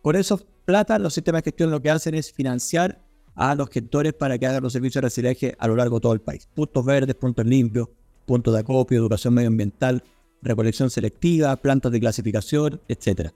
Con 0.02 0.16
esos 0.16 0.46
plata, 0.64 0.98
los 1.00 1.14
sistemas 1.14 1.44
de 1.44 1.52
gestión 1.52 1.70
lo 1.70 1.82
que 1.82 1.90
hacen 1.90 2.16
es 2.16 2.32
financiar 2.32 3.04
a 3.36 3.56
los 3.56 3.70
gestores 3.70 4.14
para 4.14 4.38
que 4.38 4.48
hagan 4.48 4.64
los 4.64 4.72
servicios 4.72 5.02
de 5.02 5.08
reciclaje 5.08 5.54
a 5.60 5.68
lo 5.68 5.76
largo 5.76 5.98
de 5.98 6.04
todo 6.04 6.14
el 6.14 6.22
país. 6.22 6.48
Puntos 6.56 6.86
verdes, 6.86 7.16
puntos 7.16 7.46
limpios, 7.46 7.90
puntos 8.26 8.54
de 8.54 8.62
acopio, 8.62 8.98
educación 8.98 9.34
medioambiental, 9.34 10.02
recolección 10.42 10.90
selectiva, 10.90 11.58
plantas 11.58 11.92
de 11.92 12.00
clasificación, 12.00 12.80
etc. 12.88 13.32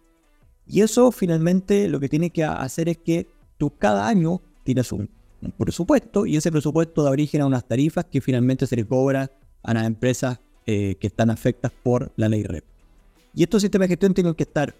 Y 0.65 0.79
eso 0.79 1.11
finalmente 1.11 1.89
lo 1.89 1.99
que 1.99 2.07
tiene 2.07 2.29
que 2.29 2.45
hacer 2.45 2.87
es 2.87 2.99
que 2.99 3.27
tú 3.57 3.75
cada 3.77 4.07
año 4.07 4.41
tienes 4.63 4.91
un, 4.91 5.09
presupuesto 5.57 6.25
y 6.25 6.37
ese 6.37 6.51
presupuesto 6.51 7.03
da 7.03 7.11
origen 7.11 7.41
a 7.41 7.45
unas 7.45 7.67
tarifas 7.67 8.05
que 8.05 8.21
finalmente 8.21 8.67
se 8.67 8.75
le 8.75 8.85
cobran 8.85 9.29
a 9.63 9.73
las 9.73 9.85
empresas 9.85 10.39
eh, 10.65 10.95
que 10.99 11.07
están 11.07 11.29
afectadas 11.29 11.77
por 11.83 12.11
la 12.15 12.29
ley 12.29 12.43
REP. 12.43 12.65
Y 13.33 13.43
estos 13.43 13.61
sistemas 13.61 13.87
de 13.87 13.93
gestión 13.93 14.13
tienen 14.13 14.33
que 14.33 14.43
estar 14.43 14.75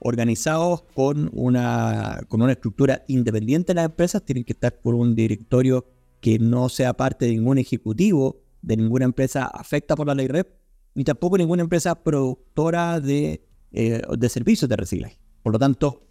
organizados 0.00 0.82
con 0.94 1.30
una, 1.32 2.20
con 2.28 2.42
una 2.42 2.52
estructura 2.52 3.04
independiente 3.08 3.72
de 3.72 3.74
las 3.76 3.86
empresas, 3.86 4.24
tienen 4.24 4.44
que 4.44 4.52
estar 4.52 4.78
por 4.80 4.94
un 4.94 5.14
directorio 5.14 5.84
que 6.20 6.38
no 6.38 6.68
sea 6.68 6.94
parte 6.94 7.26
de 7.26 7.32
ningún 7.32 7.58
ejecutivo 7.58 8.40
de 8.62 8.76
ninguna 8.76 9.04
empresa 9.04 9.46
afecta 9.46 9.94
por 9.94 10.06
la 10.06 10.14
ley 10.14 10.26
REP, 10.26 10.48
ni 10.94 11.04
tampoco 11.04 11.38
ninguna 11.38 11.62
empresa 11.62 12.02
productora 12.02 13.00
de, 13.00 13.40
eh, 13.72 14.02
de 14.16 14.28
servicios 14.28 14.68
de 14.68 14.76
reciclaje. 14.76 15.18
Por 15.42 15.52
lo 15.52 15.58
tanto, 15.58 16.02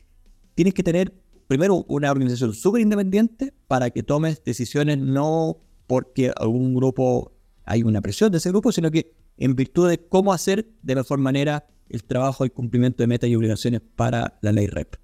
tienes 0.55 0.73
que 0.73 0.83
tener 0.83 1.13
primero 1.47 1.85
una 1.87 2.11
organización 2.11 2.53
súper 2.53 2.81
independiente 2.81 3.53
para 3.67 3.89
que 3.89 4.03
tomes 4.03 4.43
decisiones 4.43 4.97
no 4.97 5.57
porque 5.87 6.31
algún 6.35 6.75
grupo 6.75 7.33
hay 7.65 7.83
una 7.83 8.01
presión 8.01 8.31
de 8.31 8.37
ese 8.37 8.49
grupo, 8.49 8.71
sino 8.71 8.91
que 8.91 9.13
en 9.37 9.55
virtud 9.55 9.89
de 9.89 9.99
cómo 9.99 10.33
hacer 10.33 10.67
de 10.81 10.95
mejor 10.95 11.19
manera 11.19 11.67
el 11.89 12.03
trabajo 12.03 12.45
y 12.45 12.49
cumplimiento 12.49 13.03
de 13.03 13.07
metas 13.07 13.29
y 13.29 13.35
obligaciones 13.35 13.81
para 13.95 14.37
la 14.41 14.51
ley 14.51 14.67
REP. 14.67 14.95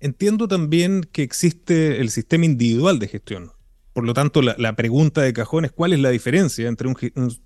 Entiendo 0.00 0.48
también 0.48 1.02
que 1.12 1.22
existe 1.22 2.00
el 2.00 2.10
sistema 2.10 2.44
individual 2.44 2.98
de 2.98 3.08
gestión. 3.08 3.52
Por 3.92 4.04
lo 4.04 4.14
tanto, 4.14 4.40
la, 4.40 4.76
pregunta 4.76 5.20
de 5.20 5.32
cajón 5.32 5.64
es 5.64 5.72
cuál 5.72 5.92
es 5.92 5.98
la 5.98 6.10
diferencia 6.10 6.68
entre 6.68 6.88
un, 6.88 6.96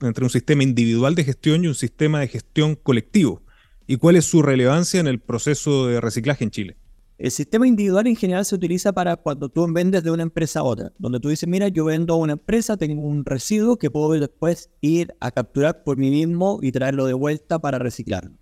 entre 0.02 0.24
un 0.24 0.30
sistema 0.30 0.62
individual 0.62 1.14
de 1.14 1.24
gestión 1.24 1.64
y 1.64 1.68
un 1.68 1.74
sistema 1.74 2.20
de 2.20 2.28
gestión 2.28 2.76
colectivo 2.76 3.42
y 3.86 3.96
cuál 3.96 4.16
es 4.16 4.26
su 4.26 4.42
relevancia 4.42 5.00
en 5.00 5.06
el 5.06 5.20
proceso 5.20 5.88
de 5.88 6.00
reciclaje 6.00 6.44
en 6.44 6.50
Chile. 6.50 6.76
El 7.16 7.30
sistema 7.30 7.68
individual 7.68 8.09
en 8.09 8.16
general 8.16 8.44
se 8.44 8.56
utiliza 8.56 8.92
para 8.92 9.16
cuando 9.16 9.49
tú 9.49 9.73
vendes 9.73 10.02
de 10.02 10.11
una 10.11 10.25
empresa 10.25 10.61
a 10.61 10.62
otra, 10.64 10.92
donde 10.99 11.21
tú 11.21 11.28
dices, 11.28 11.49
mira, 11.49 11.68
yo 11.68 11.85
vendo 11.85 12.14
a 12.14 12.16
una 12.16 12.33
empresa, 12.33 12.76
tengo 12.76 13.02
un 13.02 13.25
residuo 13.25 13.76
que 13.76 13.88
puedo 13.88 14.11
después 14.18 14.71
ir 14.80 15.14
a 15.21 15.30
capturar 15.30 15.85
por 15.85 15.97
mí 15.97 16.11
mismo 16.11 16.59
y 16.61 16.73
traerlo 16.73 17.06
de 17.06 17.12
vuelta 17.12 17.61
para 17.61 17.78
reciclarlo. 17.78 18.37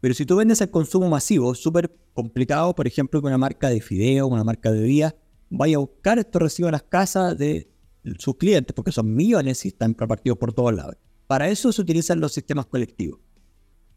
Pero 0.00 0.12
si 0.12 0.26
tú 0.26 0.36
vendes 0.36 0.60
al 0.60 0.70
consumo 0.70 1.08
masivo, 1.08 1.54
súper 1.54 1.90
complicado, 2.12 2.74
por 2.74 2.86
ejemplo, 2.86 3.22
con 3.22 3.30
una 3.30 3.38
marca 3.38 3.70
de 3.70 3.80
fideo, 3.80 4.26
una 4.26 4.44
marca 4.44 4.70
de 4.70 4.80
bebida, 4.80 5.14
vaya 5.48 5.76
a 5.76 5.80
buscar 5.80 6.18
estos 6.18 6.42
residuos 6.42 6.68
a 6.68 6.72
las 6.72 6.82
casas 6.82 7.38
de 7.38 7.70
sus 8.18 8.36
clientes, 8.36 8.74
porque 8.74 8.92
son 8.92 9.14
millones 9.14 9.64
y 9.64 9.68
están 9.68 9.96
repartidos 9.96 10.36
por 10.36 10.52
todos 10.52 10.74
lados. 10.74 10.96
Para 11.26 11.48
eso 11.48 11.72
se 11.72 11.80
utilizan 11.80 12.20
los 12.20 12.34
sistemas 12.34 12.66
colectivos 12.66 13.20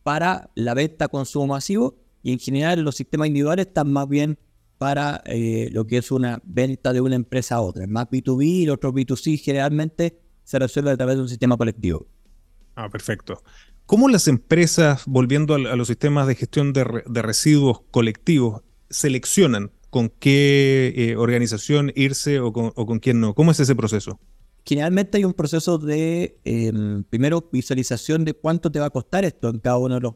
para 0.03 0.51
la 0.53 0.75
venta 0.75 1.05
a 1.05 1.07
consumo 1.07 1.47
masivo 1.47 2.04
y 2.25 2.33
en 2.33 2.39
general 2.39 2.81
los 2.81 2.95
sistemas 2.95 3.27
individuales 3.27 3.67
están 3.67 3.93
más 3.93 4.09
bien 4.09 4.39
para 4.79 5.21
eh, 5.25 5.69
lo 5.71 5.85
que 5.85 5.97
es 5.97 6.09
una 6.09 6.41
venta 6.43 6.91
de 6.91 6.99
una 6.99 7.13
empresa 7.13 7.57
a 7.57 7.61
otra. 7.61 7.85
Más 7.85 8.07
B2B 8.07 8.43
y 8.43 8.63
el 8.63 8.71
otro 8.71 8.91
B2C 8.91 9.39
generalmente 9.39 10.17
se 10.43 10.57
resuelve 10.57 10.89
a 10.89 10.97
través 10.97 11.17
de 11.17 11.21
un 11.21 11.29
sistema 11.29 11.55
colectivo. 11.55 12.07
Ah, 12.73 12.89
perfecto. 12.89 13.43
¿Cómo 13.85 14.09
las 14.09 14.27
empresas, 14.27 15.03
volviendo 15.05 15.53
a, 15.53 15.75
los 15.75 15.87
sistemas 15.87 16.25
de 16.25 16.33
gestión 16.33 16.73
de, 16.73 16.83
residuos 17.21 17.81
colectivos, 17.91 18.63
seleccionan 18.89 19.69
con 19.91 20.09
qué 20.09 20.95
eh, 20.97 21.17
organización 21.17 21.91
irse 21.95 22.39
o 22.39 22.51
con, 22.51 22.73
o 22.75 22.87
con 22.87 22.97
quién 22.97 23.19
no? 23.19 23.35
¿Cómo 23.35 23.51
es 23.51 23.59
ese 23.59 23.75
proceso? 23.75 24.19
generalmente 24.65 25.17
hay 25.17 25.25
un 25.25 25.33
proceso 25.33 25.77
de, 25.77 26.39
em, 26.43 27.03
primero, 27.03 27.47
visualización 27.51 28.25
de 28.25 28.33
cuánto 28.33 28.71
te 28.71 28.79
va 28.79 28.87
a 28.87 28.89
costar 28.89 29.23
esto 29.23 29.49
en 29.49 29.59
cada 29.59 29.77
uno 29.77 29.95
de 29.95 30.01
los, 30.01 30.15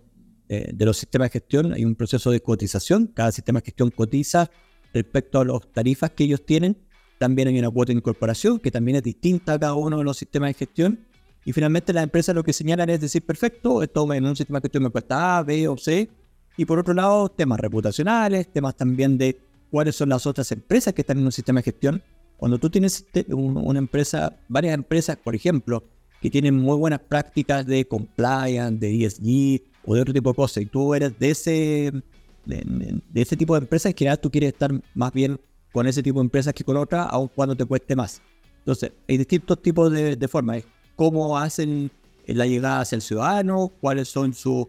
eh, 0.50 0.70
de 0.74 0.86
los 0.86 0.98
sistemas 0.98 1.28
de 1.28 1.40
gestión. 1.40 1.74
Hay 1.74 1.86
un 1.86 1.96
proceso 1.96 2.32
de 2.32 2.42
cotización. 2.42 3.08
Cada 3.08 3.32
sistema 3.32 3.60
de 3.60 3.66
gestión 3.66 3.92
cotiza 3.92 4.50
respecto 4.94 5.40
a 5.40 5.46
las 5.46 5.72
tarifas 5.72 6.12
que 6.12 6.26
ellos 6.26 6.46
tienen. 6.46 6.78
También 7.18 7.48
hay 7.48 7.60
una 7.60 7.70
cuota 7.70 7.92
de 7.92 7.98
incorporación 7.98 8.60
que 8.60 8.72
también 8.72 8.98
es 8.98 9.04
distinta 9.04 9.54
a 9.54 9.60
cada 9.60 9.74
uno 9.76 10.00
de 10.00 10.04
los 10.04 10.18
sistemas 10.18 10.50
de 10.50 10.54
gestión. 10.56 11.00
Y 11.46 11.54
finalmente 11.54 11.94
las 11.94 12.04
empresas 12.04 12.36
lo 12.36 12.44
que 12.44 12.54
señalan 12.54 12.90
es 12.90 13.00
decir, 13.00 13.26
perfecto, 13.26 13.82
esto 13.82 14.14
en 14.14 14.26
un 14.26 14.36
sistema 14.36 14.60
de 14.60 14.64
gestión 14.64 14.84
me 14.84 14.90
cuesta 14.90 15.38
A, 15.38 15.44
B 15.44 15.68
o 15.68 15.78
C. 15.78 16.10
Y 16.58 16.66
por 16.66 16.80
otro 16.80 16.94
lado, 16.94 17.30
temas 17.30 17.60
reputacionales, 17.60 18.52
temas 18.52 18.76
también 18.76 19.18
de 19.18 19.40
cuáles 19.72 19.96
son 19.96 20.10
las 20.10 20.26
otras 20.26 20.52
empresas 20.52 20.94
que 20.94 21.02
están 21.02 21.20
en 21.20 21.26
un 21.26 21.32
sistema 21.32 21.60
de 21.60 21.64
gestión 21.64 22.04
cuando 22.40 22.58
tú 22.58 22.70
tienes 22.70 23.06
una 23.28 23.80
empresa, 23.80 24.40
varias 24.48 24.74
empresas, 24.74 25.18
por 25.18 25.36
ejemplo, 25.36 25.84
que 26.22 26.30
tienen 26.30 26.56
muy 26.56 26.78
buenas 26.78 27.02
prácticas 27.02 27.66
de 27.66 27.86
compliance, 27.86 28.80
de 28.80 29.06
ESG 29.06 29.62
o 29.90 29.96
de 29.96 30.02
otro 30.02 30.14
tipo 30.14 30.30
de 30.30 30.36
cosas, 30.36 30.62
y 30.62 30.68
tú 30.68 30.94
eres 30.94 31.18
de 31.18 31.32
ese, 31.32 31.92
de, 32.46 33.02
ese 33.16 33.36
tipo 33.36 33.56
de 33.56 33.62
empresas, 33.62 33.92
en 33.92 33.98
general 33.98 34.20
tú 34.20 34.30
quieres 34.30 34.54
estar 34.54 34.72
más 34.94 35.12
bien 35.12 35.40
con 35.72 35.88
ese 35.88 36.04
tipo 36.04 36.20
de 36.20 36.26
empresas 36.26 36.54
que 36.54 36.64
con 36.64 36.78
otras, 36.78 37.08
aun 37.10 37.28
cuando 37.34 37.56
te 37.56 37.66
cueste 37.66 37.96
más. 37.96 38.22
Entonces, 38.60 38.92
hay 39.08 39.18
distintos 39.18 39.60
tipos 39.64 39.92
de, 39.92 40.28
formas. 40.28 40.64
Cómo 40.96 41.36
hacen 41.36 41.90
la 42.28 42.46
llegada 42.46 42.82
hacia 42.82 42.98
el 42.98 43.02
ciudadano, 43.02 43.72
cuáles 43.82 44.10
son 44.10 44.32
sus 44.36 44.68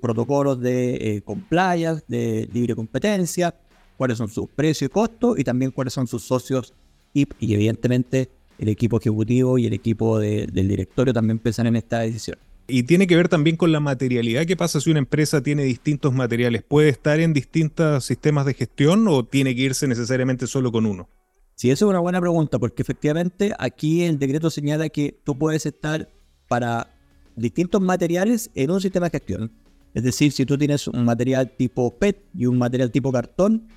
protocolos 0.00 0.60
de 0.60 0.94
eh, 0.96 1.22
compliance, 1.22 2.02
de 2.08 2.48
libre 2.52 2.74
competencia, 2.74 3.54
cuáles 3.96 4.18
son 4.18 4.28
sus 4.28 4.48
precios 4.48 4.90
y 4.90 4.92
costos, 4.92 5.38
y 5.38 5.44
también 5.44 5.70
cuáles 5.70 5.92
son 5.92 6.08
sus 6.08 6.24
socios 6.24 6.74
y, 7.14 7.28
evidentemente 7.40 8.30
el 8.58 8.68
equipo 8.68 8.98
ejecutivo 8.98 9.58
y 9.58 9.66
el 9.66 9.74
equipo 9.74 10.18
del 10.18 10.68
directorio 10.68 11.12
también 11.12 11.38
piensan 11.38 11.68
en 11.68 11.76
esta 11.76 12.00
decisión. 12.00 12.38
Y 12.68 12.82
tiene 12.82 13.06
que 13.06 13.16
ver 13.16 13.28
también 13.28 13.56
con 13.56 13.70
la 13.70 13.80
materialidad. 13.80 14.44
¿Qué 14.44 14.56
pasa 14.56 14.80
si 14.80 14.90
una 14.90 14.98
empresa 14.98 15.42
tiene 15.42 15.62
distintos 15.62 16.12
materiales? 16.12 16.64
¿Puede 16.64 16.88
estar 16.88 17.20
en 17.20 17.32
distintos 17.32 18.04
sistemas 18.04 18.44
de 18.44 18.54
gestión 18.54 19.06
o 19.08 19.24
tiene 19.24 19.54
que 19.54 19.62
irse 19.62 19.86
necesariamente 19.86 20.46
solo 20.46 20.72
con 20.72 20.84
uno? 20.86 21.08
Sí, 21.54 21.70
eso 21.70 21.86
es 21.86 21.90
una 21.90 22.00
buena 22.00 22.20
pregunta, 22.20 22.58
porque 22.58 22.82
efectivamente 22.82 23.54
aquí 23.58 24.02
el 24.02 24.18
decreto 24.18 24.50
señala 24.50 24.88
que 24.88 25.18
tú 25.24 25.38
puedes 25.38 25.64
estar 25.64 26.08
para 26.48 26.88
distintos 27.36 27.80
materiales 27.80 28.50
en 28.54 28.70
un 28.70 28.80
sistema 28.80 29.06
de 29.06 29.10
gestión. 29.10 29.52
Es 29.94 30.02
decir, 30.02 30.32
si 30.32 30.44
tú 30.44 30.58
tienes 30.58 30.88
un 30.88 31.04
material 31.04 31.50
tipo 31.56 31.96
PET 31.96 32.18
y 32.34 32.46
un 32.46 32.58
material 32.58 32.90
tipo 32.90 33.12
cartón, 33.12 33.68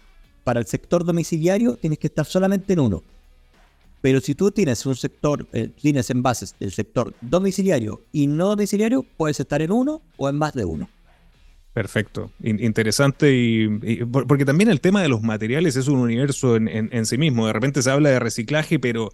para 0.43 0.59
el 0.59 0.65
sector 0.65 1.05
domiciliario 1.05 1.75
tienes 1.75 1.99
que 1.99 2.07
estar 2.07 2.25
solamente 2.25 2.73
en 2.73 2.79
uno. 2.79 3.03
Pero 4.01 4.21
si 4.21 4.35
tú 4.35 4.51
tienes 4.51 4.85
un 4.85 4.95
sector, 4.95 5.47
eh, 5.53 5.69
tienes 5.81 6.09
envases 6.09 6.55
del 6.59 6.71
sector 6.71 7.13
domiciliario 7.21 8.01
y 8.11 8.27
no 8.27 8.49
domiciliario, 8.49 9.05
puedes 9.17 9.39
estar 9.39 9.61
en 9.61 9.71
uno 9.71 10.01
o 10.17 10.29
en 10.29 10.37
más 10.37 10.53
de 10.53 10.65
uno. 10.65 10.89
Perfecto, 11.73 12.31
interesante 12.43 13.33
y, 13.33 14.03
porque 14.03 14.43
también 14.43 14.69
el 14.69 14.81
tema 14.81 15.01
de 15.01 15.07
los 15.07 15.21
materiales 15.21 15.75
es 15.75 15.87
un 15.87 15.99
universo 15.99 16.55
en, 16.55 17.05
sí 17.05 17.17
mismo. 17.17 17.45
De 17.47 17.53
repente 17.53 17.81
se 17.81 17.91
habla 17.91 18.09
de 18.09 18.19
reciclaje, 18.19 18.79
pero 18.79 19.11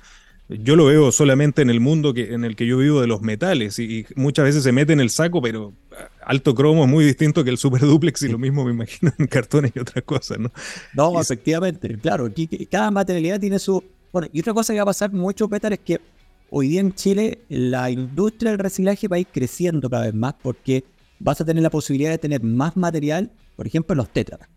yo 0.48 0.76
lo 0.76 0.86
veo 0.86 1.12
solamente 1.12 1.62
en 1.62 1.70
el 1.70 1.80
mundo 1.80 2.14
que, 2.14 2.34
en 2.34 2.46
el 2.46 2.56
que 2.56 2.66
yo 2.66 2.78
vivo 2.78 3.02
de 3.02 3.08
los 3.08 3.22
metales 3.22 3.78
y, 3.78 4.06
muchas 4.16 4.46
veces 4.46 4.64
se 4.64 4.72
mete 4.72 4.94
en 4.94 5.02
el 5.02 5.10
saco, 5.10 5.42
pero 5.42 5.74
alto 6.26 6.56
cromo 6.56 6.86
es 6.86 6.90
muy 6.90 7.06
distinto 7.06 7.44
que 7.44 7.50
el 7.50 7.58
super 7.58 7.82
duplex 7.82 8.24
y 8.24 8.30
lo 8.30 8.40
mismo 8.40 8.64
me 8.66 8.72
imagino 8.72 9.14
en 9.20 9.28
cartones 9.28 9.74
y 9.76 9.80
otras 9.80 10.04
cosas, 10.06 10.40
¿no? 10.40 10.52
No, 10.94 11.22
efectivamente, 11.22 11.98
claro, 12.00 12.32
cada 12.72 12.90
materialidad 12.90 13.40
tiene 13.40 13.60
su... 13.60 13.84
Bueno, 14.16 14.30
y 14.32 14.40
otra 14.40 14.54
cosa 14.54 14.72
que 14.72 14.80
va 14.80 14.84
a 14.84 14.86
pasar 14.86 15.12
mucho, 15.12 15.50
Petar, 15.50 15.74
es 15.74 15.80
que 15.80 16.00
hoy 16.50 16.70
día 16.70 16.80
en 16.80 16.94
Chile 16.94 17.42
la 17.50 17.92
industria 17.92 18.52
del 18.52 18.60
reciclaje 18.62 19.10
va 19.10 19.18
a 19.18 19.20
ir 19.20 19.28
creciendo 19.28 19.90
cada 19.90 20.06
vez 20.06 20.14
más 20.14 20.36
porque 20.42 20.86
vas 21.20 21.42
a 21.42 21.44
tener 21.44 21.62
la 21.62 21.70
posibilidad 21.70 22.12
de 22.12 22.18
tener 22.18 22.42
más 22.42 22.78
material, 22.78 23.30
por 23.58 23.68
ejemplo, 23.68 23.94
los 23.94 24.08
tetras. 24.08 24.48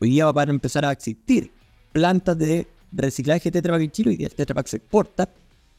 Hoy 0.00 0.10
día 0.10 0.28
va 0.32 0.42
a 0.42 0.46
empezar 0.46 0.84
a 0.84 0.90
existir 0.90 1.52
plantas 1.92 2.36
de 2.36 2.66
reciclaje 2.90 3.52
Tetra 3.52 3.80
en 3.80 3.92
Chile 3.92 4.16
y 4.18 4.24
el 4.24 4.34
Tetra 4.34 4.60
se 4.66 4.78
exporta. 4.78 5.32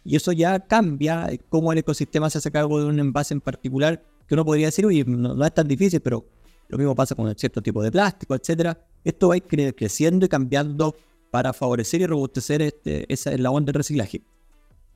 Y 0.06 0.16
eso 0.16 0.32
ya 0.32 0.62
cambia 0.62 1.30
cómo 1.50 1.74
el 1.74 1.80
ecosistema 1.80 2.30
se 2.30 2.38
hace 2.38 2.50
cargo 2.50 2.80
de 2.80 2.86
un 2.86 2.98
envase 2.98 3.34
en 3.34 3.42
particular, 3.42 4.02
que 4.26 4.36
uno 4.36 4.46
podría 4.46 4.68
decir, 4.68 4.86
oye, 4.86 5.04
no, 5.04 5.46
es 5.46 5.54
tan 5.54 5.68
difícil, 5.68 6.00
pero 6.00 6.26
lo 6.70 6.78
mismo 6.78 6.96
pasa 6.96 7.14
con 7.14 7.36
cierto 7.36 7.62
tipo 7.62 7.84
de 7.84 7.92
plástico, 7.92 8.36
etcétera. 8.36 8.80
Esto 9.04 9.28
va 9.28 9.34
a 9.34 9.38
ir 9.38 9.76
creciendo 9.76 10.26
y 10.26 10.30
cambiando 10.30 10.96
para 11.32 11.54
favorecer 11.54 12.02
y 12.02 12.06
robustecer 12.06 12.62
este, 12.62 13.12
esa 13.12 13.34
eslabón 13.34 13.66
del 13.66 13.76
reciclaje. 13.76 14.22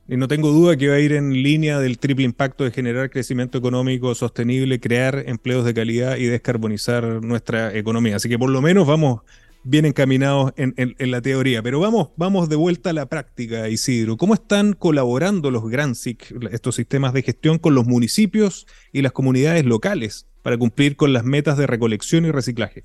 Y 0.07 0.17
no 0.17 0.27
tengo 0.27 0.51
duda 0.51 0.75
que 0.75 0.89
va 0.89 0.95
a 0.95 0.99
ir 0.99 1.13
en 1.13 1.31
línea 1.31 1.79
del 1.79 1.97
triple 1.97 2.25
impacto 2.25 2.63
de 2.63 2.71
generar 2.71 3.09
crecimiento 3.09 3.57
económico 3.57 4.13
sostenible, 4.15 4.79
crear 4.79 5.23
empleos 5.27 5.63
de 5.63 5.73
calidad 5.73 6.17
y 6.17 6.25
descarbonizar 6.25 7.23
nuestra 7.23 7.75
economía. 7.77 8.17
Así 8.17 8.27
que 8.27 8.37
por 8.37 8.49
lo 8.49 8.61
menos 8.61 8.87
vamos 8.87 9.21
bien 9.63 9.85
encaminados 9.85 10.53
en, 10.57 10.95
la 10.99 11.21
teoría. 11.21 11.61
Pero 11.61 11.79
vamos, 11.79 12.09
vamos 12.17 12.49
de 12.49 12.55
vuelta 12.55 12.89
a 12.89 12.93
la 12.93 13.05
práctica, 13.05 13.69
Isidro. 13.69 14.17
¿Cómo 14.17 14.33
están 14.33 14.73
colaborando 14.73 15.51
los 15.51 15.69
GRANSIC, 15.69 16.35
estos 16.51 16.75
sistemas 16.75 17.13
de 17.13 17.21
gestión, 17.21 17.57
con 17.59 17.75
los 17.75 17.85
municipios 17.85 18.67
y 18.91 19.01
las 19.01 19.11
comunidades 19.11 19.65
locales 19.65 20.27
para 20.41 20.57
cumplir 20.57 20.95
con 20.95 21.13
las 21.13 21.23
metas 21.23 21.57
de 21.57 21.67
recolección 21.67 22.25
y 22.25 22.31
reciclaje? 22.31 22.83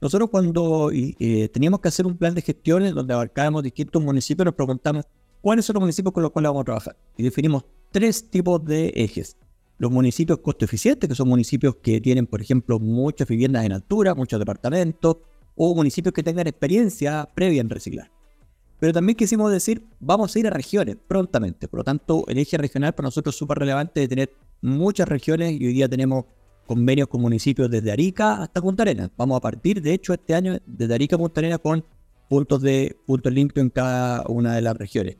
Nosotros 0.00 0.30
cuando 0.30 0.90
eh, 0.92 1.48
teníamos 1.52 1.80
que 1.80 1.88
hacer 1.88 2.06
un 2.06 2.16
plan 2.16 2.34
de 2.34 2.42
gestión 2.42 2.94
donde 2.94 3.14
abarcábamos 3.14 3.62
distintos 3.62 4.02
municipios, 4.02 4.44
nos 4.44 4.54
preguntamos 4.54 5.04
cuáles 5.40 5.64
son 5.64 5.74
los 5.74 5.80
municipios 5.80 6.12
con 6.12 6.22
los 6.22 6.30
cuales 6.30 6.50
vamos 6.50 6.62
a 6.62 6.64
trabajar. 6.64 6.96
Y 7.16 7.24
definimos 7.24 7.64
tres 7.90 8.30
tipos 8.30 8.64
de 8.64 8.92
ejes. 8.94 9.36
Los 9.78 9.90
municipios 9.90 10.38
costo 10.38 10.64
eficientes, 10.64 11.08
que 11.08 11.14
son 11.14 11.28
municipios 11.28 11.76
que 11.76 12.00
tienen, 12.00 12.26
por 12.26 12.40
ejemplo, 12.40 12.78
muchas 12.78 13.26
viviendas 13.26 13.64
en 13.64 13.72
altura, 13.72 14.14
muchos 14.14 14.38
departamentos, 14.38 15.18
o 15.56 15.74
municipios 15.74 16.12
que 16.12 16.22
tengan 16.22 16.46
experiencia 16.46 17.28
previa 17.34 17.60
en 17.60 17.68
reciclar. 17.68 18.10
Pero 18.78 18.92
también 18.92 19.16
quisimos 19.16 19.50
decir, 19.50 19.84
vamos 19.98 20.34
a 20.34 20.38
ir 20.38 20.46
a 20.46 20.50
regiones 20.50 20.96
prontamente. 21.08 21.66
Por 21.66 21.78
lo 21.78 21.84
tanto, 21.84 22.24
el 22.28 22.38
eje 22.38 22.56
regional 22.56 22.94
para 22.94 23.08
nosotros 23.08 23.34
es 23.34 23.38
súper 23.38 23.58
relevante 23.58 23.98
de 23.98 24.06
tener 24.06 24.32
muchas 24.60 25.08
regiones 25.08 25.60
y 25.60 25.66
hoy 25.66 25.72
día 25.72 25.88
tenemos 25.88 26.26
convenios 26.68 27.08
con 27.08 27.22
municipios 27.22 27.70
desde 27.70 27.90
Arica 27.90 28.42
hasta 28.42 28.60
Punta 28.60 28.82
Arenas. 28.82 29.10
Vamos 29.16 29.38
a 29.38 29.40
partir, 29.40 29.80
de 29.80 29.94
hecho, 29.94 30.12
este 30.12 30.34
año 30.34 30.58
desde 30.66 30.94
Arica 30.94 31.16
a 31.16 31.18
Punta 31.18 31.40
Arenas 31.40 31.58
con 31.60 31.82
puntos 32.28 32.60
de 32.60 32.94
puntos 33.06 33.32
limpios 33.32 33.64
en 33.64 33.70
cada 33.70 34.24
una 34.28 34.54
de 34.54 34.60
las 34.60 34.76
regiones. 34.76 35.16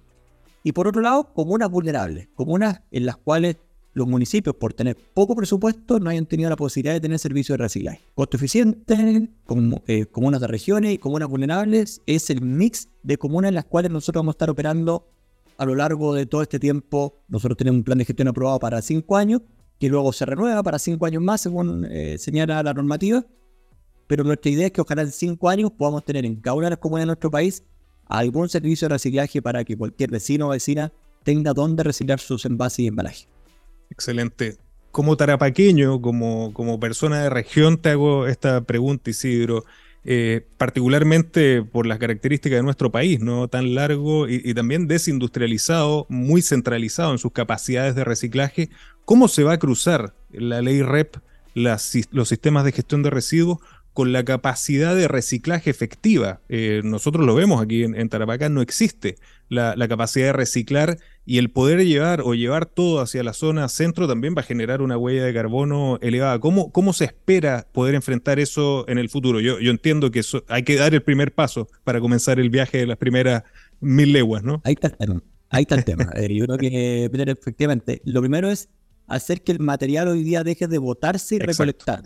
Y 0.63 0.73
por 0.73 0.87
otro 0.87 1.01
lado, 1.01 1.33
comunas 1.33 1.71
vulnerables, 1.71 2.29
comunas 2.35 2.83
en 2.91 3.07
las 3.07 3.17
cuales 3.17 3.57
los 3.95 4.07
municipios, 4.07 4.55
por 4.57 4.75
tener 4.75 4.97
poco 5.15 5.35
presupuesto, 5.35 5.99
no 5.99 6.11
hayan 6.11 6.27
tenido 6.27 6.51
la 6.51 6.57
posibilidad 6.57 6.93
de 6.93 7.01
tener 7.01 7.19
servicios 7.19 7.57
de 7.57 7.65
reciclaje. 7.65 8.01
Costo 8.15 8.37
eficiente, 8.37 9.31
eh, 9.87 10.07
comunas 10.07 10.41
de 10.43 10.47
regiones 10.47 10.93
y 10.93 10.99
comunas 10.99 11.29
vulnerables 11.29 12.03
es 12.07 12.29
el 12.29 12.43
mix 12.43 12.91
de 13.03 13.17
comunas 13.17 13.49
en 13.49 13.55
las 13.55 13.65
cuales 13.65 13.91
nosotros 13.91 14.21
vamos 14.21 14.35
a 14.35 14.37
estar 14.37 14.51
operando 14.51 15.09
a 15.57 15.65
lo 15.65 15.75
largo 15.75 16.15
de 16.15 16.27
todo 16.27 16.43
este 16.43 16.61
tiempo. 16.61 17.23
Nosotros 17.27 17.57
tenemos 17.57 17.79
un 17.79 17.85
plan 17.85 17.99
de 17.99 18.05
gestión 18.05 18.29
aprobado 18.29 18.59
para 18.59 18.83
cinco 18.83 19.17
años, 19.17 19.41
que 19.79 19.89
luego 19.89 20.13
se 20.13 20.27
renueva 20.27 20.63
para 20.63 20.79
cinco 20.79 21.07
años 21.07 21.23
más, 21.23 21.41
según 21.41 21.87
eh, 21.91 22.19
señala 22.19 22.63
la 22.63 22.75
normativa. 22.75 23.25
Pero 24.07 24.25
nuestra 24.25 24.51
idea 24.51 24.67
es 24.67 24.73
que 24.73 24.81
ojalá 24.81 25.03
en 25.03 25.13
cinco 25.13 25.49
años 25.49 25.71
podamos 25.71 26.05
tener 26.05 26.25
en 26.25 26.37
cada 26.37 26.55
una 26.57 26.67
de 26.67 26.71
las 26.71 26.79
comunas 26.79 27.03
de 27.03 27.07
nuestro 27.07 27.31
país 27.31 27.63
algún 28.07 28.49
servicio 28.49 28.89
de 28.89 28.95
reciclaje 28.95 29.43
para 29.43 29.65
que 29.65 29.77
cualquier 29.77 30.11
vecino 30.11 30.47
o 30.47 30.51
vecina 30.51 30.93
tenga 31.23 31.53
donde 31.53 31.83
reciclar 31.83 32.19
sus 32.19 32.45
envases 32.47 32.81
y 32.81 32.87
embalajes. 32.87 33.29
Excelente. 33.91 34.57
Como 34.91 35.17
tarapaqueño, 35.17 36.01
como, 36.01 36.53
como 36.55 36.81
persona 36.81 37.23
de 37.23 37.31
región, 37.31 37.77
te 37.77 37.91
hago 37.91 38.27
esta 38.27 38.63
pregunta, 38.63 39.11
Isidro. 39.11 39.65
Eh, 40.11 40.47
particularmente 40.57 41.63
por 41.63 41.85
las 41.85 41.99
características 41.99 42.61
de 42.61 42.63
nuestro 42.63 42.91
país, 42.91 43.21
¿no? 43.21 43.47
Tan 43.49 43.75
largo 43.75 44.27
y, 44.27 44.55
también 44.55 44.89
desindustrializado, 44.89 46.07
muy 46.09 46.41
centralizado 46.41 47.13
en 47.13 47.19
sus 47.19 47.33
capacidades 47.33 47.95
de 47.95 48.05
reciclaje. 48.05 48.71
¿Cómo 49.05 49.29
se 49.29 49.45
va 49.45 49.53
a 49.53 49.59
cruzar 49.59 50.15
la 50.31 50.63
ley 50.63 50.81
REP, 50.81 51.17
los 51.53 51.83
sistemas 52.27 52.65
de 52.65 52.73
gestión 52.73 53.03
de 53.03 53.11
residuos, 53.11 53.59
con 53.99 54.13
la 54.13 54.25
capacidad 54.25 54.95
de 54.95 55.09
reciclaje 55.09 55.71
efectiva. 55.71 56.41
Eh, 56.49 56.83
nosotros 56.85 57.27
lo 57.27 57.35
vemos 57.35 57.61
aquí 57.61 57.83
en, 57.83 58.09
Tarapacá, 58.09 58.49
no 58.49 58.61
existe 58.61 59.17
la, 59.49 59.75
capacidad 59.89 60.27
de 60.27 60.33
reciclar 60.35 60.99
y 61.27 61.39
el 61.39 61.51
poder 61.51 61.85
llevar 61.85 62.21
o 62.21 62.35
llevar 62.35 62.67
todo 62.67 63.01
hacia 63.01 63.25
la 63.25 63.33
zona 63.33 63.69
centro 63.69 64.07
también 64.07 64.37
va 64.37 64.43
a 64.43 64.45
generar 64.45 64.83
una 64.83 64.97
huella 64.97 65.25
de 65.25 65.35
carbono 65.35 65.99
elevada. 66.01 66.39
¿Cómo, 66.39 66.71
cómo 66.71 66.93
se 66.93 67.07
espera 67.07 67.67
poder 67.73 67.97
enfrentar 67.97 68.39
eso 68.39 68.89
en 68.89 68.99
el 68.99 69.09
futuro? 69.09 69.41
Yo, 69.41 69.59
yo 69.59 69.73
entiendo 69.73 70.13
que 70.13 70.23
hay 70.47 70.63
que 70.63 70.77
dar 70.77 70.95
el 70.95 71.03
primer 71.03 71.35
paso 71.35 71.67
para 71.83 71.99
comenzar 71.99 72.39
el 72.39 72.51
viaje 72.51 72.79
de 72.79 72.87
las 72.87 72.99
primeras 72.99 73.43
mil 73.81 74.13
leguas, 74.13 74.45
¿no? 74.45 74.63
Ahí 74.63 74.75
está 74.75 74.87
el 74.87 74.97
tema. 74.97 75.23
Ahí 75.51 75.63
está 75.63 75.75
el 75.75 75.85
tema. 75.85 76.05
yo 76.15 76.45
creo 76.45 76.57
que, 76.57 77.11
efectivamente, 77.33 78.01
lo 78.05 78.21
primero 78.21 78.49
es 78.49 78.69
hacer 79.09 79.43
que 79.43 79.51
el 79.51 79.59
material 79.59 80.07
hoy 80.07 80.23
día 80.23 80.45
deje 80.45 80.69
de 80.69 80.79
botarse 80.79 81.35
y 81.35 81.39
recolectar. 81.41 82.05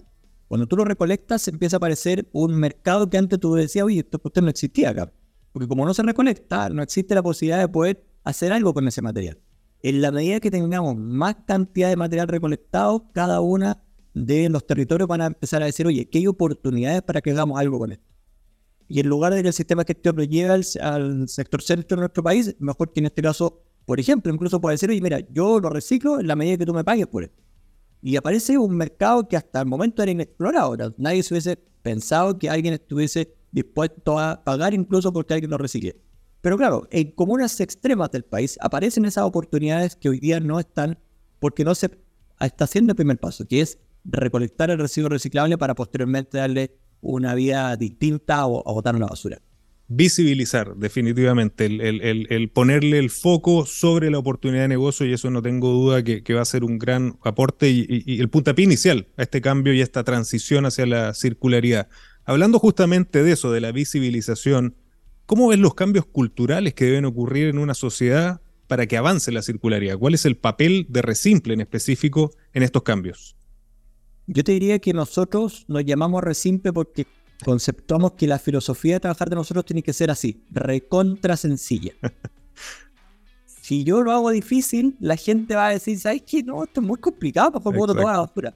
Cuando 0.52 0.66
tú 0.66 0.76
lo 0.76 0.84
recolectas, 0.84 1.48
empieza 1.48 1.76
a 1.76 1.78
aparecer 1.78 2.28
un 2.30 2.54
mercado 2.54 3.08
que 3.08 3.16
antes 3.16 3.40
tú 3.40 3.54
decías, 3.54 3.86
oye, 3.86 4.00
esto 4.00 4.20
no 4.42 4.50
existía 4.50 4.90
acá. 4.90 5.10
Porque 5.50 5.66
como 5.66 5.86
no 5.86 5.94
se 5.94 6.02
recolecta, 6.02 6.68
no 6.68 6.82
existe 6.82 7.14
la 7.14 7.22
posibilidad 7.22 7.58
de 7.58 7.68
poder 7.68 8.04
hacer 8.22 8.52
algo 8.52 8.74
con 8.74 8.86
ese 8.86 9.00
material. 9.00 9.38
En 9.82 10.02
la 10.02 10.12
medida 10.12 10.40
que 10.40 10.50
tengamos 10.50 10.94
más 10.94 11.36
cantidad 11.46 11.88
de 11.88 11.96
material 11.96 12.28
recolectado, 12.28 13.10
cada 13.14 13.40
una 13.40 13.82
de 14.12 14.50
los 14.50 14.66
territorios 14.66 15.08
van 15.08 15.22
a 15.22 15.26
empezar 15.28 15.62
a 15.62 15.64
decir, 15.64 15.86
oye, 15.86 16.10
¿qué 16.10 16.18
hay 16.18 16.26
oportunidades 16.26 17.00
para 17.00 17.22
que 17.22 17.30
hagamos 17.30 17.58
algo 17.58 17.78
con 17.78 17.92
esto? 17.92 18.04
Y 18.88 19.00
en 19.00 19.08
lugar 19.08 19.32
de 19.32 19.40
que 19.40 19.48
el 19.48 19.54
sistema 19.54 19.86
que 19.86 19.98
lo 20.04 20.22
lleve 20.22 20.50
al, 20.50 21.28
sector 21.30 21.62
centro 21.62 21.96
de 21.96 22.00
nuestro 22.00 22.22
país, 22.22 22.54
mejor 22.58 22.92
que 22.92 23.00
en 23.00 23.06
este 23.06 23.22
caso, 23.22 23.62
por 23.86 23.98
ejemplo, 23.98 24.30
incluso 24.30 24.60
puede 24.60 24.74
decir, 24.74 24.90
oye, 24.90 25.00
mira, 25.00 25.20
yo 25.30 25.60
lo 25.60 25.70
reciclo 25.70 26.20
en 26.20 26.26
la 26.26 26.36
medida 26.36 26.58
que 26.58 26.66
tú 26.66 26.74
me 26.74 26.84
pagues 26.84 27.06
por 27.06 27.24
esto 27.24 27.42
y 28.02 28.16
aparece 28.16 28.58
un 28.58 28.76
mercado 28.76 29.28
que 29.28 29.36
hasta 29.36 29.60
el 29.60 29.66
momento 29.66 30.02
era 30.02 30.10
inexplorado. 30.10 30.76
Nadie 30.98 31.22
se 31.22 31.34
hubiese 31.34 31.56
pensado 31.82 32.36
que 32.38 32.50
alguien 32.50 32.74
estuviese 32.74 33.34
dispuesto 33.52 34.18
a 34.18 34.42
pagar 34.44 34.74
incluso 34.74 35.12
porque 35.12 35.34
alguien 35.34 35.50
lo 35.50 35.58
recibe. 35.58 35.96
Pero 36.40 36.58
claro, 36.58 36.88
en 36.90 37.12
comunas 37.12 37.60
extremas 37.60 38.10
del 38.10 38.24
país 38.24 38.58
aparecen 38.60 39.04
esas 39.04 39.24
oportunidades 39.24 39.94
que 39.94 40.08
hoy 40.08 40.18
día 40.18 40.40
no 40.40 40.58
están 40.58 40.98
porque 41.38 41.64
no 41.64 41.76
se 41.76 41.90
está 42.40 42.64
haciendo 42.64 42.90
el 42.92 42.96
primer 42.96 43.18
paso, 43.18 43.46
que 43.46 43.60
es 43.60 43.78
recolectar 44.04 44.70
el 44.70 44.78
residuo 44.78 45.08
reciclable 45.08 45.56
para 45.56 45.76
posteriormente 45.76 46.38
darle 46.38 46.76
una 47.00 47.36
vida 47.36 47.76
distinta 47.76 48.46
o, 48.46 48.62
o 48.64 48.74
botar 48.74 48.98
la 48.98 49.06
basura 49.06 49.40
visibilizar 49.94 50.74
definitivamente, 50.76 51.66
el, 51.66 52.50
ponerle 52.50 52.98
el 52.98 53.11
foco 53.11 53.66
sobre 53.66 54.11
la 54.11 54.18
oportunidad 54.18 54.62
de 54.62 54.68
negocio 54.68 55.07
y 55.07 55.12
eso 55.12 55.31
no 55.31 55.42
tengo 55.42 55.70
duda 55.70 56.02
que, 56.02 56.35
va 56.35 56.40
a 56.40 56.46
ser 56.46 56.64
un 56.64 56.78
gran 56.78 57.18
aporte 57.22 57.68
y, 57.70 58.20
el 58.20 58.28
puntapié 58.28 58.64
inicial 58.64 59.09
a 59.16 59.22
este 59.22 59.40
cambio 59.40 59.74
y 59.74 59.81
a 59.81 59.85
esta 59.85 60.05
transición 60.05 60.66
hacia 60.66 60.87
la 60.87 61.14
circularidad. 61.14 61.88
Hablando 62.24 62.59
justamente 62.59 63.22
de 63.22 63.33
eso, 63.33 63.52
de 63.52 63.61
la 63.61 63.72
visibilización, 63.72 64.76
¿cómo 65.26 65.48
ves 65.48 65.59
los 65.59 65.74
cambios 65.74 66.07
culturales 66.07 66.74
que 66.74 66.87
deben 66.87 67.05
ocurrir 67.05 67.48
en 67.48 67.59
una 67.59 67.74
sociedad 67.74 68.40
para 68.68 68.87
que 68.87 68.96
avance 68.96 69.31
la 69.33 69.42
circularidad? 69.42 69.98
¿Cuál 69.98 70.14
es 70.14 70.24
el 70.24 70.37
papel 70.37 70.87
de 70.88 71.02
Resimple 71.02 71.55
en 71.55 71.61
específico 71.61 72.31
en 72.55 72.62
estos 72.62 72.83
cambios? 72.83 73.37
Yo 74.26 74.44
te 74.44 74.52
diría 74.52 74.78
que 74.78 74.94
nosotros 74.94 75.64
nos 75.68 75.85
llamamos 75.85 76.22
Resimple 76.22 76.72
porque 76.72 77.07
conceptuamos 77.44 78.12
que 78.12 78.26
la 78.26 78.38
filosofía 78.38 78.94
de 78.94 79.00
trabajar 79.00 79.28
de 79.28 79.37
nosotros 79.37 79.64
tiene 79.64 79.83
que 79.83 79.92
ser 79.92 80.11
así, 80.11 80.44
recontra 80.50 81.37
sencilla. 81.37 81.92
si 83.46 83.85
yo 83.85 84.02
lo 84.02 84.12
hago 84.12 84.31
difícil, 84.31 84.96
la 85.00 85.16
gente 85.16 85.55
va 85.55 85.68
a 85.68 85.70
decir, 85.70 85.98
¿sabes 85.98 86.22
qué? 86.22 86.42
No, 86.42 86.64
esto 86.64 86.81
es 86.81 86.87
muy 86.87 86.98
complicado 86.98 87.52
para 87.52 87.76
botar 87.76 87.96
toda 87.96 88.12
la 88.12 88.18
basura. 88.20 88.55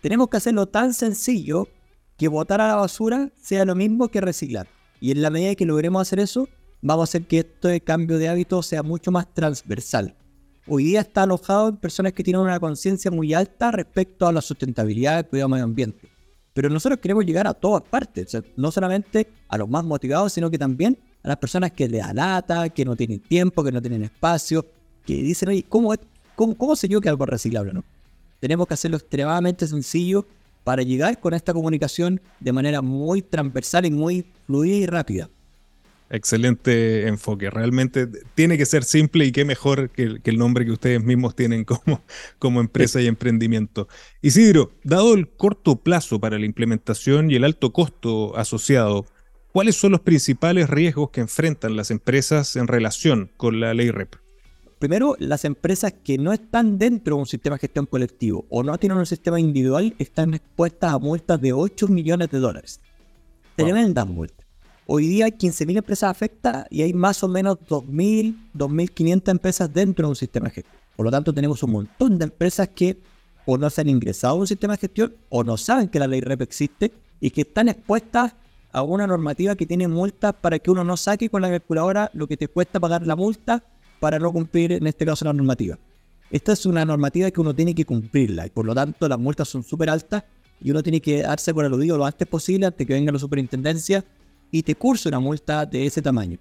Tenemos 0.00 0.28
que 0.28 0.36
hacerlo 0.36 0.66
tan 0.66 0.94
sencillo 0.94 1.68
que 2.16 2.28
botar 2.28 2.60
a 2.60 2.68
la 2.68 2.76
basura 2.76 3.30
sea 3.36 3.64
lo 3.64 3.74
mismo 3.74 4.08
que 4.08 4.20
reciclar. 4.20 4.66
Y 5.00 5.10
en 5.10 5.22
la 5.22 5.30
medida 5.30 5.54
que 5.54 5.66
logremos 5.66 6.02
hacer 6.02 6.20
eso, 6.20 6.48
vamos 6.82 7.02
a 7.02 7.04
hacer 7.04 7.26
que 7.26 7.38
este 7.40 7.80
cambio 7.80 8.18
de 8.18 8.28
hábito 8.28 8.62
sea 8.62 8.82
mucho 8.82 9.10
más 9.10 9.32
transversal. 9.32 10.16
Hoy 10.66 10.84
día 10.84 11.00
está 11.00 11.22
alojado 11.22 11.70
en 11.70 11.76
personas 11.78 12.12
que 12.12 12.22
tienen 12.22 12.42
una 12.42 12.60
conciencia 12.60 13.10
muy 13.10 13.34
alta 13.34 13.70
respecto 13.70 14.26
a 14.26 14.32
la 14.32 14.42
sustentabilidad 14.42 15.16
del 15.16 15.26
cuidado 15.26 15.48
medio 15.48 15.64
ambiente 15.64 16.09
Pero 16.52 16.68
nosotros 16.68 17.00
queremos 17.00 17.24
llegar 17.24 17.46
a 17.46 17.54
todas 17.54 17.82
partes, 17.82 18.36
no 18.56 18.70
solamente 18.70 19.28
a 19.48 19.58
los 19.58 19.68
más 19.68 19.84
motivados, 19.84 20.32
sino 20.32 20.50
que 20.50 20.58
también 20.58 20.98
a 21.22 21.28
las 21.28 21.36
personas 21.36 21.72
que 21.72 21.88
le 21.88 21.98
da 21.98 22.12
lata, 22.12 22.68
que 22.70 22.84
no 22.84 22.96
tienen 22.96 23.20
tiempo, 23.20 23.62
que 23.62 23.72
no 23.72 23.80
tienen 23.80 24.02
espacio, 24.02 24.66
que 25.06 25.14
dicen, 25.14 25.50
oye, 25.50 25.64
¿cómo, 25.68 25.94
cómo, 26.34 26.56
cómo 26.56 26.76
sé 26.76 26.88
yo 26.88 27.00
que 27.00 27.08
algo 27.08 27.26
reciclable 27.26 27.72
no? 27.72 27.84
Tenemos 28.40 28.66
que 28.66 28.74
hacerlo 28.74 28.96
extremadamente 28.96 29.66
sencillo 29.66 30.26
para 30.64 30.82
llegar 30.82 31.20
con 31.20 31.34
esta 31.34 31.52
comunicación 31.52 32.20
de 32.40 32.52
manera 32.52 32.82
muy 32.82 33.22
transversal 33.22 33.86
y 33.86 33.90
muy 33.90 34.26
fluida 34.46 34.76
y 34.76 34.86
rápida. 34.86 35.30
Excelente 36.12 37.06
enfoque. 37.06 37.50
Realmente 37.50 38.08
tiene 38.34 38.58
que 38.58 38.66
ser 38.66 38.82
simple 38.82 39.26
y 39.26 39.32
qué 39.32 39.44
mejor 39.44 39.90
que, 39.90 40.20
el 40.24 40.38
nombre 40.38 40.64
que 40.64 40.72
ustedes 40.72 41.04
mismos 41.04 41.36
tienen 41.36 41.64
como, 41.64 42.02
como 42.40 42.60
empresa 42.60 43.00
y 43.00 43.06
emprendimiento. 43.06 43.86
Isidro, 44.20 44.72
dado 44.82 45.14
el 45.14 45.28
corto 45.28 45.76
plazo 45.76 46.18
para 46.18 46.36
la 46.38 46.46
implementación 46.46 47.30
y 47.30 47.36
el 47.36 47.44
alto 47.44 47.72
costo 47.72 48.36
asociado, 48.36 49.06
¿cuáles 49.52 49.76
son 49.76 49.92
los 49.92 50.00
principales 50.00 50.68
riesgos 50.68 51.10
que 51.10 51.20
enfrentan 51.20 51.76
las 51.76 51.92
empresas 51.92 52.56
en 52.56 52.66
relación 52.66 53.30
con 53.36 53.60
la 53.60 53.72
ley 53.72 53.92
REP? 53.92 54.16
Primero, 54.80 55.14
las 55.20 55.44
empresas 55.44 55.92
que 55.92 56.18
no 56.18 56.32
están 56.32 56.76
dentro 56.76 57.14
de 57.14 57.20
un 57.20 57.26
sistema 57.26 57.54
de 57.54 57.60
gestión 57.60 57.86
colectivo 57.86 58.46
o 58.48 58.64
no 58.64 58.76
tienen 58.78 58.98
un 58.98 59.06
sistema 59.06 59.38
individual 59.38 59.94
están 59.98 60.34
expuestas 60.34 60.94
a 60.94 60.98
multas 60.98 61.40
de 61.40 61.52
8 61.52 61.86
millones 61.86 62.30
de 62.30 62.38
dólares. 62.38 62.80
Tremendas 63.54 64.08
multas. 64.08 64.39
Hoy 64.92 65.06
día 65.06 65.26
hay 65.26 65.30
15.000 65.30 65.76
empresas 65.76 66.10
afectadas 66.10 66.66
y 66.68 66.82
hay 66.82 66.92
más 66.92 67.22
o 67.22 67.28
menos 67.28 67.58
2.000, 67.68 68.34
2.500 68.56 69.30
empresas 69.30 69.72
dentro 69.72 70.04
de 70.04 70.10
un 70.10 70.16
sistema 70.16 70.48
de 70.48 70.54
gestión. 70.54 70.76
Por 70.96 71.04
lo 71.06 71.12
tanto, 71.12 71.32
tenemos 71.32 71.62
un 71.62 71.70
montón 71.70 72.18
de 72.18 72.24
empresas 72.24 72.68
que 72.74 72.98
o 73.46 73.56
no 73.56 73.70
se 73.70 73.82
han 73.82 73.88
ingresado 73.88 74.34
a 74.34 74.38
un 74.38 74.48
sistema 74.48 74.74
de 74.74 74.80
gestión 74.80 75.14
o 75.28 75.44
no 75.44 75.56
saben 75.56 75.86
que 75.86 76.00
la 76.00 76.08
ley 76.08 76.20
REP 76.22 76.42
existe 76.42 76.92
y 77.20 77.30
que 77.30 77.42
están 77.42 77.68
expuestas 77.68 78.34
a 78.72 78.82
una 78.82 79.06
normativa 79.06 79.54
que 79.54 79.64
tiene 79.64 79.86
multas 79.86 80.34
para 80.34 80.58
que 80.58 80.72
uno 80.72 80.82
no 80.82 80.96
saque 80.96 81.30
con 81.30 81.42
la 81.42 81.50
calculadora 81.50 82.10
lo 82.12 82.26
que 82.26 82.36
te 82.36 82.48
cuesta 82.48 82.80
pagar 82.80 83.06
la 83.06 83.14
multa 83.14 83.62
para 84.00 84.18
no 84.18 84.32
cumplir, 84.32 84.72
en 84.72 84.88
este 84.88 85.06
caso, 85.06 85.24
la 85.24 85.32
normativa. 85.32 85.78
Esta 86.32 86.52
es 86.52 86.66
una 86.66 86.84
normativa 86.84 87.30
que 87.30 87.40
uno 87.40 87.54
tiene 87.54 87.76
que 87.76 87.84
cumplirla 87.84 88.44
y 88.44 88.50
por 88.50 88.66
lo 88.66 88.74
tanto 88.74 89.08
las 89.08 89.20
multas 89.20 89.48
son 89.48 89.62
súper 89.62 89.88
altas 89.88 90.24
y 90.60 90.72
uno 90.72 90.82
tiene 90.82 91.00
que 91.00 91.22
darse 91.22 91.54
por 91.54 91.64
aludido 91.64 91.96
lo 91.96 92.04
antes 92.06 92.26
posible 92.26 92.66
antes 92.66 92.84
que 92.84 92.92
venga 92.92 93.12
la 93.12 93.20
superintendencia 93.20 94.04
y 94.50 94.62
te 94.62 94.74
curso 94.74 95.08
una 95.08 95.20
multa 95.20 95.66
de 95.66 95.86
ese 95.86 96.02
tamaño. 96.02 96.38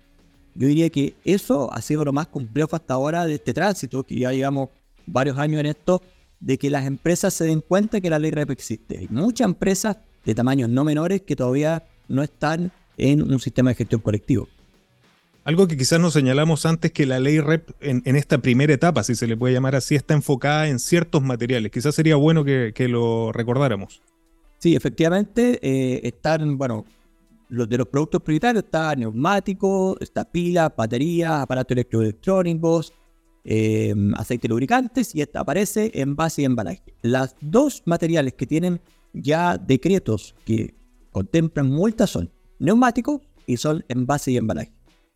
Yo 0.56 0.68
diría 0.68 0.90
que 0.90 1.16
eso 1.24 1.72
ha 1.74 1.82
sido 1.82 2.04
lo 2.04 2.12
más 2.12 2.28
complejo 2.28 2.76
hasta 2.76 2.94
ahora 2.94 3.26
de 3.26 3.36
este 3.36 3.54
tránsito, 3.54 4.04
que 4.04 4.20
ya 4.20 4.32
llevamos 4.32 4.70
varios 5.06 5.38
años 5.38 5.60
en 5.60 5.68
esto, 5.68 6.02
de 6.40 6.58
que 6.58 6.70
las 6.70 6.86
empresas 6.86 7.34
se 7.34 7.46
den 7.46 7.62
cuenta 7.62 8.02
que 8.02 8.10
la 8.10 8.20
ley 8.20 8.32
REP 8.32 8.52
existe. 8.52 8.98
Hay 8.98 9.08
muchas 9.10 9.46
empresas 9.46 9.98
de 10.26 10.36
tamaños 10.36 10.70
no 10.70 10.84
menores 10.84 11.22
que 11.22 11.36
todavía 11.36 11.84
no 12.08 12.24
están 12.24 12.72
en 12.98 13.22
un 13.22 13.40
sistema 13.40 13.72
de 13.72 13.76
gestión 13.76 14.02
colectivo. 14.02 14.48
Algo 15.44 15.68
que 15.68 15.78
quizás 15.78 16.00
nos 16.00 16.14
señalamos 16.14 16.66
antes 16.66 16.92
que 16.92 17.06
la 17.06 17.20
ley 17.20 17.40
REP 17.40 17.70
en, 17.80 18.16
esta 18.16 18.38
primera 18.40 18.74
etapa, 18.74 19.04
si 19.04 19.16
se 19.16 19.26
le 19.26 19.38
puede 19.38 19.54
llamar 19.54 19.76
así, 19.76 19.96
está 19.96 20.14
enfocada 20.14 20.68
en 20.68 20.80
ciertos 20.80 21.24
materiales. 21.24 21.72
Quizás 21.72 21.96
sería 21.96 22.16
bueno 22.18 22.44
que, 22.44 22.88
lo 22.90 23.32
recordáramos. 23.32 24.02
Sí, 24.60 24.76
efectivamente, 24.76 25.60
eh, 25.62 26.02
están, 26.04 26.58
bueno, 26.58 26.86
los 27.50 27.68
de 27.68 27.78
los 27.78 27.88
productos 27.88 28.22
prioritarios 28.22 28.64
está 28.64 28.96
neumático, 28.96 29.98
está 30.00 30.24
pila, 30.24 30.74
batería, 30.76 31.42
aparatos 31.42 31.72
electroelectrónicos, 31.72 32.94
eh, 33.44 33.94
aceite 34.16 34.48
lubricantes 34.48 35.16
y 35.16 35.22
esta 35.22 35.42
aparece 35.42 35.92
en 35.96 36.16
base 36.16 36.44
y 36.44 36.46
embalaje. 36.46 36.84
Las 37.02 37.36
dos 37.42 37.82
materiales 37.86 38.34
que 38.34 38.46
tienen 38.46 38.80
ya 39.14 39.58
decretos 39.58 40.36
que 40.46 40.76
contemplan 41.12 41.70
multas 41.70 42.12
son 42.12 42.32
neumáticos 42.60 43.22
y 43.48 43.58
son 43.58 43.84
envase 43.90 44.32
y 44.32 44.38
embalaje. 44.38 44.72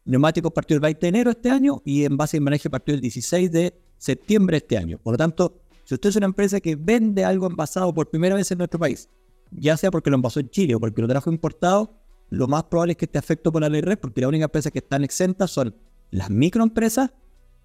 Neumáticos 0.06 0.52
partió 0.52 0.76
el 0.76 0.82
20 0.82 1.00
de 1.00 1.08
enero 1.08 1.32
este 1.32 1.52
año 1.52 1.82
y 1.86 2.04
envase 2.04 2.38
y 2.38 2.39
embalaje 2.39 2.69
partió 2.69 2.96
el 2.96 3.02
16 3.02 3.52
de 3.52 3.80
septiembre 3.98 4.58
este 4.58 4.78
año. 4.78 4.98
Por 4.98 5.13
lo 5.13 5.17
tanto, 5.17 5.62
si 5.86 5.93
usted 5.93 6.10
es 6.10 6.15
una 6.15 6.26
empresa 6.26 6.60
que 6.60 6.76
vende 6.76 7.24
algo 7.24 7.46
envasado 7.48 7.93
por 7.93 8.10
primera 8.10 8.36
vez 8.36 8.52
en 8.52 8.58
nuestro 8.58 8.80
país, 8.80 9.10
ya 9.52 9.78
sea 9.78 9.91
porque 9.91 10.10
lo 10.10 10.15
envasó 10.15 10.39
en 10.39 10.50
Chile 10.50 10.76
o 10.76 10.80
porque 10.80 11.02
lo 11.02 11.08
trajo 11.08 11.32
importado, 11.32 12.03
lo 12.30 12.48
más 12.48 12.64
probable 12.64 12.94
es 12.94 12.98
que 12.98 13.06
esté 13.06 13.20
afecto 13.20 13.52
por 13.52 13.62
la 13.62 13.70
ley 13.70 13.82
red, 13.82 13.98
porque 13.98 14.22
las 14.22 14.28
únicas 14.28 14.46
empresas 14.46 14.72
que 14.72 14.80
están 14.80 15.04
exentas 15.04 15.52
son 15.52 15.76
las 16.12 16.30
microempresas 16.30 17.12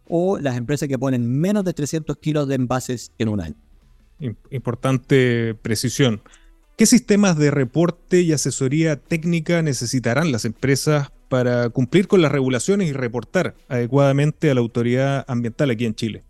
o 0.09 0.39
las 0.39 0.57
empresas 0.57 0.89
que 0.89 0.99
ponen 0.99 1.31
menos 1.31 1.65
de 1.65 1.75
300 1.75 2.17
kilos 2.19 2.49
de 2.49 2.55
envases 2.55 3.13
en 3.19 3.29
un 3.29 3.41
año. 3.41 3.57
Importante 4.51 5.55
precisión. 5.55 6.23
¿Qué 6.77 6.87
sistemas 6.87 7.37
de 7.37 7.51
reporte 7.51 8.21
y 8.21 8.33
asesoría 8.33 8.97
técnica 8.97 9.63
necesitarán 9.63 10.33
las 10.33 10.45
empresas 10.45 11.11
para 11.29 11.69
cumplir 11.71 12.09
con 12.09 12.23
las 12.23 12.33
regulaciones 12.33 12.89
y 12.89 12.93
reportar 12.93 13.55
adecuadamente 13.69 14.51
a 14.51 14.55
la 14.55 14.61
autoridad 14.61 15.25
ambiental 15.29 15.71
aquí 15.71 15.85
en 15.85 15.95
Chile? 15.95 16.25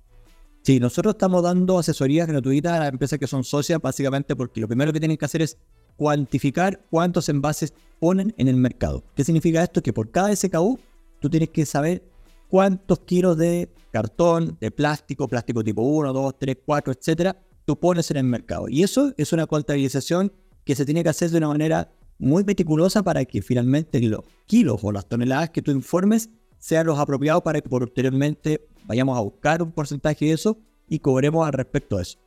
Sí, 0.63 0.81
nosotros 0.81 1.15
estamos 1.15 1.43
dando 1.43 1.79
asesorías 1.79 2.27
gratuitas 2.27 2.73
a 2.73 2.81
las 2.81 2.89
empresas 2.93 3.19
que 3.19 3.27
son 3.27 3.45
socias, 3.45 3.81
básicamente 3.81 4.37
porque 4.37 4.61
lo 4.61 4.69
primero 4.69 4.93
que 4.93 5.01
tienen 5.01 5.17
que 5.17 5.25
hacer 5.25 5.43
es 5.43 5.57
cuantificar 5.99 6.81
cuántos 6.91 7.29
envases 7.29 7.75
ponen 7.99 8.33
en 8.39 8.49
el 8.49 8.57
mercado. 8.57 9.05
¿Qué 9.15 9.25
significa 9.25 9.63
esto? 9.63 9.83
Que 9.83 9.93
por 9.93 10.11
cada 10.11 10.35
SKU 10.35 10.79
tú 11.21 11.29
tienes 11.29 11.51
que 11.51 11.67
saber 11.67 12.09
cuántos 12.49 13.01
kilos 13.01 13.37
de 13.37 13.69
cartón, 13.91 14.57
de 14.61 14.71
plástico, 14.71 15.29
plástico 15.29 15.63
tipo 15.63 15.83
1, 15.83 16.13
2, 16.13 16.35
3, 16.39 16.57
4, 16.65 16.93
etcétera, 16.93 17.37
tú 17.65 17.79
pones 17.79 18.11
en 18.13 18.19
el 18.19 18.25
mercado. 18.25 18.69
Y 18.69 18.85
eso 18.85 19.13
es 19.17 19.33
una 19.33 19.47
contabilización 19.47 20.33
que 20.65 20.77
se 20.77 20.85
tiene 20.85 21.03
que 21.03 21.11
hacer 21.11 21.31
de 21.31 21.39
una 21.39 21.49
manera 21.49 21.91
muy 22.19 22.45
meticulosa 22.45 23.03
para 23.03 23.25
que 23.25 23.43
finalmente 23.43 24.01
los 24.01 24.21
kilos 24.47 24.81
o 24.83 24.93
las 24.93 25.09
toneladas 25.09 25.51
que 25.51 25.63
tú 25.63 25.73
informes 25.73 26.31
sean 26.59 26.87
los 26.87 26.99
apropiados 26.99 27.43
para 27.43 27.61
que 27.61 27.69
posteriormente 27.69 28.69
vayamos 28.87 29.19
a 29.19 29.21
buscar 29.21 29.63
un 29.63 29.73
porcentaje 29.73 30.27
de 30.27 30.33
eso 30.33 30.59
y 30.89 31.01
cobremos 31.01 31.47
al 31.47 31.53
respecto 31.53 31.97
de 31.97 32.03
eso. 32.03 32.19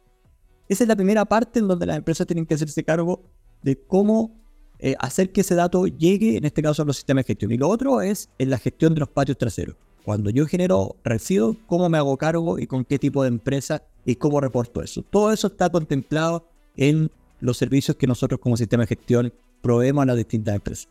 Esa 0.68 0.84
es 0.84 0.88
la 0.88 0.96
primera 0.96 1.26
parte 1.26 1.60
en 1.60 1.68
donde 1.68 1.86
las 1.86 1.98
empresas 1.98 2.28
tienen 2.28 2.46
que 2.46 2.54
hacerse 2.54 2.84
cargo 2.84 3.24
de 3.63 3.80
cómo 3.80 4.39
eh, 4.80 4.95
hacer 5.00 5.32
que 5.32 5.41
ese 5.41 5.56
dato 5.56 5.86
llegue, 5.86 6.38
en 6.38 6.45
este 6.45 6.62
caso, 6.62 6.82
a 6.82 6.86
los 6.86 6.95
sistemas 6.95 7.26
de 7.26 7.28
gestión. 7.28 7.52
Y 7.52 7.58
lo 7.58 7.69
otro 7.69 8.02
es 8.02 8.30
en 8.39 8.50
la 8.50 8.58
gestión 8.58 8.93
de 8.93 9.02
los 9.02 9.10
patios 9.10 9.38
traseros. 9.38 9.76
Cuando 10.04 10.32
yo 10.32 10.47
genero 10.47 10.95
residuos, 11.04 11.58
cómo 11.67 11.88
me 11.88 11.97
hago 11.97 12.17
cargo 12.17 12.58
y 12.58 12.65
con 12.65 12.84
qué 12.86 12.97
tipo 12.97 13.21
de 13.21 13.30
empresa 13.30 13.84
y 14.06 14.15
cómo 14.15 14.41
reporto 14.41 14.82
eso. 14.82 15.04
Todo 15.04 15.32
eso 15.32 15.47
está 15.47 15.69
contemplado 15.69 16.50
en 16.76 17.12
los 17.39 17.58
servicios 17.58 17.97
que 17.97 18.08
nosotros 18.08 18.39
como 18.39 18.58
sistema 18.58 18.84
de 18.84 18.88
gestión 18.88 19.34
proveemos 19.62 20.02
a 20.02 20.06
las 20.08 20.17
distintas 20.17 20.56
empresas. 20.56 20.89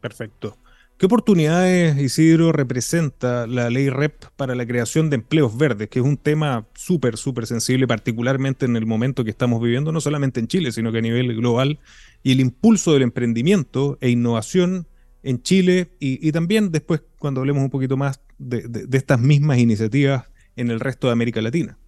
Perfecto. 0.00 0.56
¿Qué 0.98 1.04
oportunidades, 1.04 1.98
Isidro, 1.98 2.52
representa 2.52 3.46
la 3.46 3.68
ley 3.68 3.90
REP 3.90 4.24
para 4.34 4.54
la 4.54 4.66
creación 4.66 5.10
de 5.10 5.16
empleos 5.16 5.58
verdes, 5.58 5.90
que 5.90 5.98
es 5.98 6.04
un 6.06 6.16
tema 6.16 6.66
súper, 6.74 7.18
súper 7.18 7.46
sensible, 7.46 7.86
particularmente 7.86 8.64
en 8.64 8.76
el 8.76 8.86
momento 8.86 9.22
que 9.22 9.28
estamos 9.28 9.60
viviendo, 9.60 9.92
no 9.92 10.00
solamente 10.00 10.40
en 10.40 10.48
Chile, 10.48 10.72
sino 10.72 10.92
que 10.92 10.98
a 10.98 11.02
nivel 11.02 11.36
global, 11.36 11.80
y 12.22 12.32
el 12.32 12.40
impulso 12.40 12.94
del 12.94 13.02
emprendimiento 13.02 13.98
e 14.00 14.08
innovación 14.08 14.88
en 15.22 15.42
Chile 15.42 15.90
y, 16.00 16.32
también 16.32 16.72
después 16.72 17.02
cuando 17.18 17.40
hablemos 17.40 17.62
un 17.62 17.70
poquito 17.70 17.98
más 17.98 18.18
de, 18.38 18.86
estas 18.92 19.20
mismas 19.20 19.58
iniciativas 19.58 20.24
en 20.56 20.70
el 20.70 20.80
resto 20.80 21.08
de 21.08 21.12
América 21.12 21.42
Latina? 21.42 21.78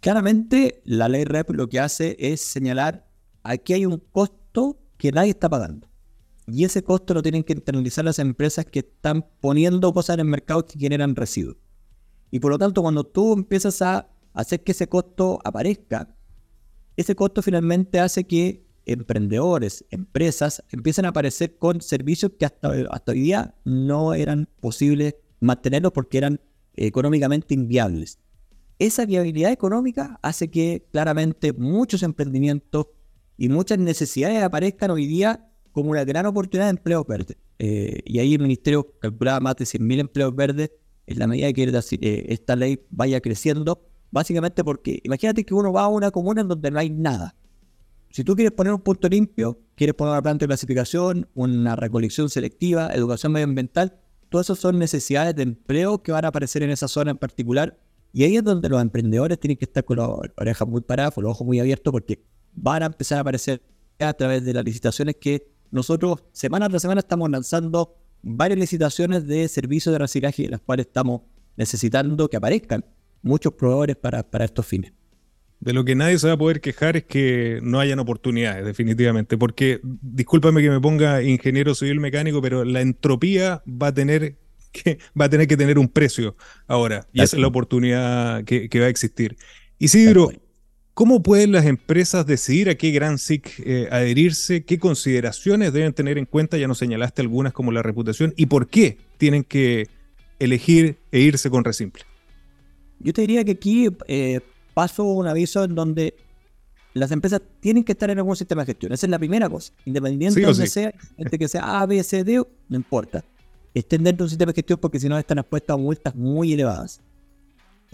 Claramente, 0.00 0.80
la 0.86 1.10
ley 1.10 1.24
REP 1.24 1.50
lo 1.50 1.68
que 1.68 1.80
hace 1.80 2.16
es 2.18 2.40
señalar 2.40 3.06
aquí 3.42 3.74
hay 3.74 3.84
un 3.84 3.98
costo 4.10 4.78
que 4.96 5.12
nadie 5.12 5.32
está 5.32 5.50
pagando 5.50 5.93
y 6.46 6.64
ese 6.64 6.82
costo 6.82 7.14
lo 7.14 7.22
tienen 7.22 7.42
que 7.42 7.54
internalizar 7.54 8.04
las 8.04 8.18
empresas 8.18 8.66
que 8.66 8.80
están 8.80 9.26
poniendo 9.40 9.92
cosas 9.92 10.14
en 10.14 10.20
el 10.20 10.26
mercado 10.26 10.66
que 10.66 10.78
generan 10.78 11.16
residuos. 11.16 11.56
Y 12.30 12.40
por 12.40 12.52
lo 12.52 12.58
tanto, 12.58 12.82
cuando 12.82 13.04
tú 13.04 13.32
empiezas 13.32 13.80
a 13.82 14.10
hacer 14.34 14.62
que 14.62 14.72
ese 14.72 14.88
costo 14.88 15.38
aparezca, 15.44 16.14
ese 16.96 17.14
costo 17.14 17.42
finalmente 17.42 18.00
hace 18.00 18.24
que 18.24 18.66
emprendedores, 18.86 19.84
empresas, 19.90 20.62
empiecen 20.70 21.06
a 21.06 21.08
aparecer 21.08 21.56
con 21.56 21.80
servicios 21.80 22.32
que 22.38 22.44
hasta, 22.44 22.72
hasta 22.90 23.12
hoy 23.12 23.20
día 23.20 23.54
no 23.64 24.12
eran 24.14 24.48
posibles 24.60 25.14
mantenerlos 25.40 25.92
porque 25.92 26.18
eran 26.18 26.40
económicamente 26.76 27.54
inviables. 27.54 28.18
Esa 28.78 29.06
viabilidad 29.06 29.52
económica 29.52 30.18
hace 30.22 30.50
que 30.50 30.86
claramente 30.90 31.52
muchos 31.52 32.02
emprendimientos 32.02 32.88
y 33.36 33.48
muchas 33.48 33.78
necesidades 33.78 34.42
aparezcan 34.42 34.90
hoy 34.90 35.06
día 35.06 35.48
como 35.74 35.90
una 35.90 36.04
gran 36.04 36.24
oportunidad 36.24 36.66
de 36.66 36.70
empleo 36.70 37.04
verde. 37.04 37.36
Eh, 37.58 38.00
y 38.04 38.20
ahí 38.20 38.32
el 38.34 38.40
ministerio 38.40 38.94
calculaba 39.00 39.40
más 39.40 39.56
de 39.56 39.64
100.000 39.64 39.98
empleos 39.98 40.34
verdes 40.34 40.70
en 41.06 41.18
la 41.18 41.26
medida 41.26 41.52
que 41.52 41.64
eh, 41.64 42.26
esta 42.28 42.54
ley 42.54 42.80
vaya 42.90 43.20
creciendo, 43.20 43.84
básicamente 44.12 44.62
porque 44.62 45.00
imagínate 45.02 45.44
que 45.44 45.52
uno 45.52 45.72
va 45.72 45.82
a 45.82 45.88
una 45.88 46.12
comuna 46.12 46.42
en 46.42 46.48
donde 46.48 46.70
no 46.70 46.78
hay 46.78 46.90
nada. 46.90 47.34
Si 48.10 48.22
tú 48.22 48.36
quieres 48.36 48.52
poner 48.52 48.72
un 48.72 48.82
punto 48.82 49.08
limpio, 49.08 49.58
quieres 49.74 49.94
poner 49.94 50.12
una 50.12 50.22
planta 50.22 50.44
de 50.44 50.46
clasificación, 50.46 51.28
una 51.34 51.74
recolección 51.74 52.30
selectiva, 52.30 52.94
educación 52.94 53.32
medioambiental, 53.32 53.98
todas 54.28 54.46
esas 54.46 54.60
son 54.60 54.78
necesidades 54.78 55.34
de 55.34 55.42
empleo 55.42 56.04
que 56.04 56.12
van 56.12 56.24
a 56.24 56.28
aparecer 56.28 56.62
en 56.62 56.70
esa 56.70 56.86
zona 56.86 57.10
en 57.10 57.18
particular. 57.18 57.80
Y 58.12 58.22
ahí 58.22 58.36
es 58.36 58.44
donde 58.44 58.68
los 58.68 58.80
emprendedores 58.80 59.40
tienen 59.40 59.56
que 59.56 59.64
estar 59.64 59.84
con 59.84 59.96
la 59.96 60.06
oreja 60.06 60.64
muy 60.64 60.82
paradas, 60.82 61.14
con 61.14 61.24
los 61.24 61.32
ojos 61.32 61.44
muy 61.44 61.58
abiertos, 61.58 61.90
porque 61.90 62.24
van 62.52 62.84
a 62.84 62.86
empezar 62.86 63.18
a 63.18 63.20
aparecer 63.22 63.60
a 63.98 64.12
través 64.12 64.44
de 64.44 64.52
las 64.52 64.64
licitaciones 64.64 65.16
que 65.16 65.53
nosotros 65.74 66.22
semana 66.32 66.68
tras 66.68 66.82
semana 66.82 67.00
estamos 67.00 67.28
lanzando 67.28 67.96
varias 68.22 68.58
licitaciones 68.60 69.26
de 69.26 69.48
servicios 69.48 69.92
de 69.92 69.98
reciclaje, 69.98 70.48
las 70.48 70.60
cuales 70.60 70.86
estamos 70.86 71.22
necesitando 71.56 72.28
que 72.30 72.36
aparezcan 72.36 72.84
muchos 73.22 73.54
proveedores 73.54 73.96
para, 73.96 74.22
para 74.22 74.44
estos 74.44 74.64
fines. 74.64 74.92
De 75.58 75.72
lo 75.72 75.84
que 75.84 75.96
nadie 75.96 76.18
se 76.18 76.28
va 76.28 76.34
a 76.34 76.38
poder 76.38 76.60
quejar 76.60 76.96
es 76.96 77.04
que 77.04 77.58
no 77.62 77.80
hayan 77.80 77.98
oportunidades, 77.98 78.64
definitivamente. 78.64 79.36
Porque, 79.36 79.80
discúlpame 79.82 80.62
que 80.62 80.70
me 80.70 80.80
ponga 80.80 81.22
ingeniero 81.22 81.74
civil 81.74 81.98
mecánico, 82.00 82.40
pero 82.40 82.64
la 82.64 82.80
entropía 82.80 83.62
va 83.66 83.88
a 83.88 83.94
tener 83.94 84.36
que, 84.72 84.98
va 85.20 85.24
a 85.24 85.28
tener 85.28 85.48
que 85.48 85.56
tener 85.56 85.78
un 85.78 85.88
precio 85.88 86.36
ahora. 86.68 87.08
Y 87.12 87.20
esa 87.20 87.36
es 87.36 87.40
la 87.40 87.48
oportunidad 87.48 88.44
que, 88.44 88.68
va 88.78 88.86
a 88.86 88.90
existir. 88.90 89.36
Isidro, 89.78 90.30
¿cómo 90.94 91.22
pueden 91.22 91.52
las 91.52 91.66
empresas 91.66 92.26
decidir 92.26 92.70
a 92.70 92.76
qué 92.76 92.90
Gran 92.92 93.18
SIC 93.18 93.60
eh, 93.60 93.88
adherirse? 93.90 94.64
¿Qué 94.64 94.78
consideraciones 94.78 95.72
deben 95.72 95.92
tener 95.92 96.16
en 96.16 96.24
cuenta? 96.24 96.56
Ya 96.56 96.68
nos 96.68 96.78
señalaste 96.78 97.20
algunas 97.22 97.52
como 97.52 97.72
la 97.72 97.82
reputación. 97.82 98.32
¿Y 98.36 98.46
por 98.46 98.68
qué 98.68 98.98
tienen 99.18 99.44
que 99.44 99.88
elegir 100.38 100.96
e 101.12 101.20
irse 101.20 101.50
con 101.50 101.64
Resimple? 101.64 102.04
Yo 103.00 103.12
te 103.12 103.20
diría 103.20 103.44
que 103.44 103.52
aquí 103.52 103.88
eh, 104.06 104.40
paso 104.72 105.04
un 105.04 105.26
aviso 105.26 105.64
en 105.64 105.74
donde 105.74 106.14
las 106.94 107.10
empresas 107.10 107.42
tienen 107.60 107.82
que 107.82 107.92
estar 107.92 108.08
en 108.08 108.18
algún 108.18 108.36
sistema 108.36 108.62
de 108.62 108.66
gestión. 108.66 108.92
Esa 108.92 109.06
es 109.06 109.10
la 109.10 109.18
primera 109.18 109.48
cosa. 109.50 109.72
Independiente 109.84 110.40
de 110.40 110.46
donde 110.46 110.66
sea, 110.68 110.94
gente 111.16 111.38
que 111.38 111.48
sea 111.48 111.80
A, 111.80 111.86
B, 111.86 112.02
C, 112.02 112.22
D, 112.22 112.42
no 112.68 112.76
importa. 112.76 113.24
Estén 113.74 114.04
dentro 114.04 114.18
de 114.18 114.26
un 114.26 114.30
sistema 114.30 114.52
de 114.52 114.56
gestión 114.56 114.78
porque 114.78 115.00
si 115.00 115.08
no 115.08 115.18
están 115.18 115.38
expuestos 115.38 115.74
a 115.74 115.76
multas 115.76 116.14
muy 116.14 116.52
elevadas. 116.52 117.00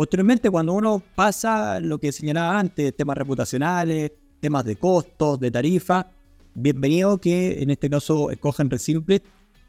Posteriormente, 0.01 0.49
cuando 0.49 0.73
uno 0.73 1.03
pasa 1.15 1.79
lo 1.79 1.99
que 1.99 2.11
señalaba 2.11 2.59
antes, 2.59 2.97
temas 2.97 3.19
reputacionales, 3.19 4.11
temas 4.41 4.65
de 4.65 4.77
costos, 4.77 5.39
de 5.39 5.51
tarifa, 5.51 6.11
bienvenido 6.55 7.19
que 7.19 7.63
en 7.63 7.69
este 7.69 7.91
caso 7.91 8.31
escojan 8.31 8.71
Resimple, 8.71 9.23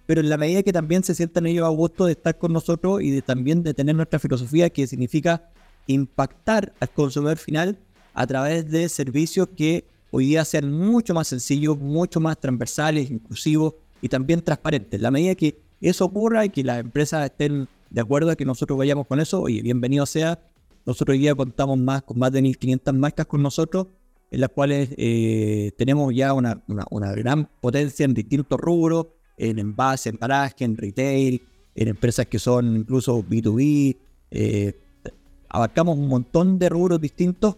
pero 0.05 0.21
en 0.21 0.29
la 0.29 0.37
medida 0.37 0.63
que 0.63 0.71
también 0.71 1.03
se 1.03 1.15
sientan 1.15 1.47
ellos 1.47 1.65
a 1.65 1.69
gusto 1.69 2.05
de 2.05 2.13
estar 2.13 2.37
con 2.37 2.53
nosotros 2.53 3.01
y 3.01 3.11
de 3.11 3.21
también 3.21 3.61
de 3.61 3.73
tener 3.73 3.93
nuestra 3.93 4.19
filosofía 4.19 4.69
que 4.69 4.87
significa 4.87 5.49
impactar 5.87 6.71
al 6.79 6.89
consumidor 6.91 7.35
final 7.35 7.77
a 8.13 8.25
través 8.25 8.71
de 8.71 8.87
servicios 8.87 9.49
que 9.57 9.83
hoy 10.11 10.27
día 10.27 10.45
sean 10.45 10.71
mucho 10.71 11.13
más 11.13 11.27
sencillos, 11.27 11.77
mucho 11.77 12.21
más 12.21 12.39
transversales, 12.39 13.11
inclusivos 13.11 13.73
y 14.01 14.07
también 14.07 14.41
transparentes. 14.41 15.01
La 15.01 15.11
medida 15.11 15.35
que 15.35 15.59
eso 15.81 16.05
ocurra 16.05 16.45
y 16.45 16.51
que 16.51 16.63
las 16.63 16.79
empresas 16.79 17.25
estén 17.25 17.67
de 17.91 18.01
acuerdo 18.01 18.31
a 18.31 18.35
que 18.35 18.45
nosotros 18.45 18.79
vayamos 18.79 19.05
con 19.05 19.19
eso, 19.19 19.41
oye, 19.41 19.61
bienvenido 19.61 20.05
sea. 20.05 20.39
Nosotros 20.85 21.13
hoy 21.13 21.19
día 21.19 21.35
contamos 21.35 21.77
más 21.77 22.01
con 22.03 22.17
más 22.17 22.31
de 22.31 22.41
1.500 22.41 22.93
marcas 22.93 23.25
con 23.25 23.43
nosotros, 23.43 23.87
en 24.31 24.39
las 24.39 24.49
cuales 24.49 24.89
eh, 24.97 25.71
tenemos 25.77 26.15
ya 26.15 26.33
una, 26.33 26.63
gran 27.13 27.49
potencia 27.59 28.05
en 28.05 28.13
distintos 28.13 28.57
rubros, 28.59 29.07
en 29.37 29.59
envase, 29.59 30.09
en 30.09 30.17
paraje, 30.17 30.63
en 30.63 30.77
retail, 30.77 31.41
en 31.75 31.87
empresas 31.89 32.25
que 32.27 32.39
son 32.39 32.77
incluso 32.77 33.21
B2B, 33.23 33.97
eh, 34.31 34.79
abarcamos 35.49 35.97
un 35.97 36.07
montón 36.07 36.57
de 36.57 36.69
rubros 36.69 37.01
distintos 37.01 37.57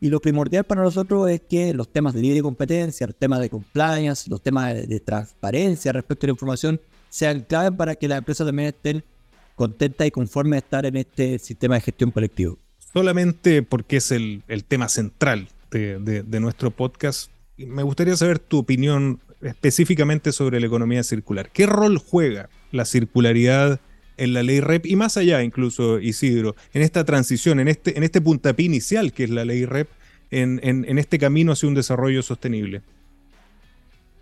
y 0.00 0.08
lo 0.08 0.18
primordial 0.18 0.64
para 0.64 0.82
nosotros 0.82 1.28
es 1.28 1.42
que 1.42 1.74
los 1.74 1.92
temas 1.92 2.14
de 2.14 2.22
libre 2.22 2.40
competencia, 2.40 3.06
los 3.06 3.16
temas 3.16 3.40
de 3.40 3.50
compliance, 3.50 4.30
los 4.30 4.40
temas 4.40 4.74
de, 4.74 5.00
transparencia 5.00 5.92
respecto 5.92 6.24
a 6.24 6.28
la 6.28 6.32
información 6.32 6.80
sean 7.10 7.40
clave 7.40 7.76
para 7.76 7.94
que 7.96 8.08
las 8.08 8.18
empresas 8.18 8.46
también 8.46 8.68
estén 8.68 9.04
contentas 9.58 10.06
y 10.06 10.10
conformes 10.10 10.52
de 10.52 10.58
estar 10.58 10.86
en 10.86 10.96
este 10.96 11.38
sistema 11.38 11.74
de 11.74 11.82
gestión 11.82 12.10
colectivo. 12.12 12.56
Solamente 12.94 13.62
porque 13.62 13.98
es 13.98 14.12
el, 14.12 14.42
tema 14.66 14.88
central 14.88 15.48
de, 15.70 16.40
nuestro 16.40 16.70
podcast, 16.70 17.30
me 17.58 17.82
gustaría 17.82 18.16
saber 18.16 18.38
tu 18.38 18.58
opinión 18.58 19.20
específicamente 19.42 20.32
sobre 20.32 20.60
la 20.60 20.66
economía 20.66 21.02
circular. 21.02 21.50
¿Qué 21.52 21.66
rol 21.66 21.98
juega 21.98 22.48
la 22.72 22.84
circularidad 22.84 23.80
en 24.16 24.32
la 24.32 24.42
ley 24.42 24.60
REP 24.60 24.86
y 24.86 24.96
más 24.96 25.16
allá 25.16 25.42
incluso, 25.42 26.00
Isidro, 26.00 26.56
en 26.72 26.82
esta 26.82 27.04
transición, 27.04 27.60
en 27.60 27.68
este, 27.68 27.96
en 27.96 28.04
este 28.04 28.20
puntapié 28.20 28.66
inicial 28.66 29.12
que 29.12 29.24
es 29.24 29.30
la 29.30 29.44
ley 29.44 29.64
REP, 29.64 29.88
en, 30.30 30.98
este 30.98 31.18
camino 31.18 31.52
hacia 31.52 31.68
un 31.68 31.74
desarrollo 31.74 32.22
sostenible? 32.22 32.82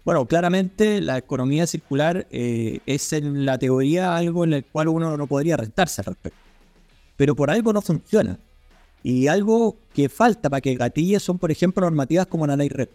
Bueno, 0.06 0.24
claramente 0.24 1.00
la 1.00 1.18
economía 1.18 1.66
circular 1.66 2.28
eh, 2.30 2.78
es 2.86 3.12
en 3.12 3.44
la 3.44 3.58
teoría 3.58 4.16
algo 4.16 4.44
en 4.44 4.52
el 4.52 4.64
cual 4.64 4.86
uno 4.86 5.16
no 5.16 5.26
podría 5.26 5.56
rentarse 5.56 6.00
al 6.00 6.04
respecto. 6.04 6.38
Pero 7.16 7.34
por 7.34 7.50
algo 7.50 7.72
no 7.72 7.82
funciona. 7.82 8.38
Y 9.02 9.26
algo 9.26 9.76
que 9.92 10.08
falta 10.08 10.48
para 10.48 10.60
que 10.60 10.76
gatille 10.76 11.18
son, 11.18 11.38
por 11.38 11.50
ejemplo, 11.50 11.82
normativas 11.82 12.28
como 12.28 12.46
la 12.46 12.56
ley 12.56 12.68
REP 12.68 12.90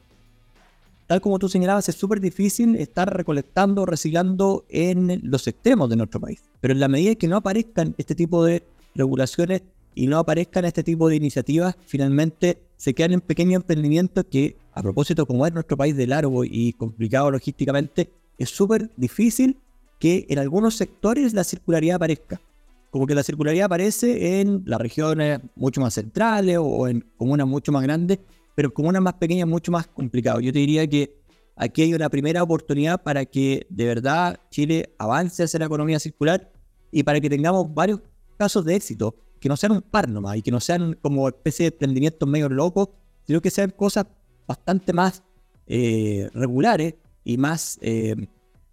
tal 1.11 1.19
como 1.19 1.39
tú 1.39 1.49
señalabas, 1.49 1.89
es 1.89 1.95
súper 1.95 2.21
difícil 2.21 2.77
estar 2.77 3.13
recolectando, 3.13 3.85
reciclando 3.85 4.63
en 4.69 5.19
los 5.23 5.45
extremos 5.45 5.89
de 5.89 5.97
nuestro 5.97 6.21
país. 6.21 6.41
Pero 6.61 6.73
en 6.73 6.79
la 6.79 6.87
medida 6.87 7.15
que 7.15 7.27
no 7.27 7.35
aparezcan 7.35 7.93
este 7.97 8.15
tipo 8.15 8.45
de 8.45 8.63
regulaciones 8.95 9.63
y 9.95 10.07
no 10.07 10.17
aparezcan 10.17 10.65
este 10.65 10.83
tipo 10.83 11.09
de 11.09 11.15
iniciativas, 11.15 11.75
finalmente 11.85 12.61
se 12.77 12.93
quedan 12.93 13.13
en 13.13 13.21
pequeños 13.21 13.61
emprendimientos 13.61 14.25
que, 14.29 14.57
a 14.73 14.81
propósito, 14.81 15.25
como 15.25 15.45
es 15.45 15.53
nuestro 15.53 15.77
país 15.77 15.95
de 15.95 16.07
largo 16.07 16.43
y 16.43 16.73
complicado 16.73 17.29
logísticamente, 17.31 18.09
es 18.37 18.49
súper 18.49 18.89
difícil 18.97 19.57
que 19.99 20.25
en 20.29 20.39
algunos 20.39 20.75
sectores 20.75 21.33
la 21.33 21.43
circularidad 21.43 21.97
aparezca. 21.97 22.41
Como 22.89 23.05
que 23.05 23.15
la 23.15 23.23
circularidad 23.23 23.65
aparece 23.65 24.41
en 24.41 24.63
las 24.65 24.81
regiones 24.81 25.39
mucho 25.55 25.79
más 25.79 25.93
centrales 25.93 26.57
o 26.59 26.87
en 26.87 27.05
comunas 27.17 27.47
mucho 27.47 27.71
más 27.71 27.83
grandes, 27.83 28.19
pero 28.55 28.73
como 28.73 28.89
una 28.89 28.99
más 28.99 29.13
pequeña 29.13 29.45
es 29.45 29.49
mucho 29.49 29.71
más 29.71 29.87
complicado. 29.87 30.39
Yo 30.39 30.51
te 30.51 30.59
diría 30.59 30.87
que 30.87 31.21
aquí 31.55 31.83
hay 31.83 31.93
una 31.93 32.09
primera 32.09 32.41
oportunidad 32.41 33.01
para 33.03 33.25
que 33.25 33.67
de 33.69 33.85
verdad 33.85 34.39
Chile 34.49 34.93
avance 34.97 35.43
hacia 35.43 35.59
la 35.59 35.67
economía 35.67 35.99
circular 35.99 36.51
y 36.91 37.03
para 37.03 37.21
que 37.21 37.29
tengamos 37.29 37.73
varios 37.73 38.01
casos 38.37 38.65
de 38.65 38.75
éxito, 38.75 39.15
que 39.41 39.49
no 39.49 39.57
sean 39.57 39.73
un 39.73 39.81
par 39.81 40.07
nomás 40.07 40.37
y 40.37 40.41
que 40.43 40.51
no 40.51 40.59
sean 40.59 40.97
como 41.01 41.27
especie 41.27 41.63
de 41.63 41.73
emprendimientos 41.73 42.29
medio 42.29 42.47
locos, 42.47 42.89
sino 43.25 43.41
que 43.41 43.49
sean 43.49 43.71
cosas 43.71 44.05
bastante 44.47 44.93
más 44.93 45.23
eh, 45.65 46.29
regulares 46.33 46.93
y 47.23 47.37
más 47.37 47.79
eh, 47.81 48.15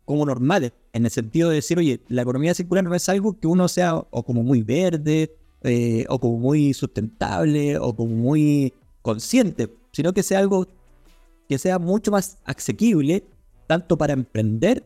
como 0.04 0.26
normales, 0.26 0.72
en 0.92 1.07
el 1.07 1.11
sentido 1.11 1.48
de 1.48 1.57
decir, 1.57 1.78
oye, 1.78 2.00
la 2.09 2.22
economía 2.22 2.54
circular 2.54 2.85
no 2.85 2.94
es 2.94 3.09
algo 3.09 3.38
que 3.38 3.46
uno 3.46 3.66
sea 3.66 3.94
o 3.96 4.22
como 4.22 4.42
muy 4.42 4.62
verde, 4.62 5.35
eh, 5.62 6.04
o 6.09 6.18
como 6.18 6.38
muy 6.38 6.74
sustentable, 6.74 7.78
o 7.78 7.96
como 7.96 8.14
muy 8.14 8.72
consciente, 9.02 9.74
sino 9.92 10.12
que 10.12 10.22
sea 10.22 10.38
algo 10.38 10.66
que 11.48 11.59
sea 11.59 11.78
mucho 11.78 12.11
más 12.11 12.38
asequible, 12.44 13.24
tanto 13.66 13.96
para 13.96 14.12
emprender 14.12 14.85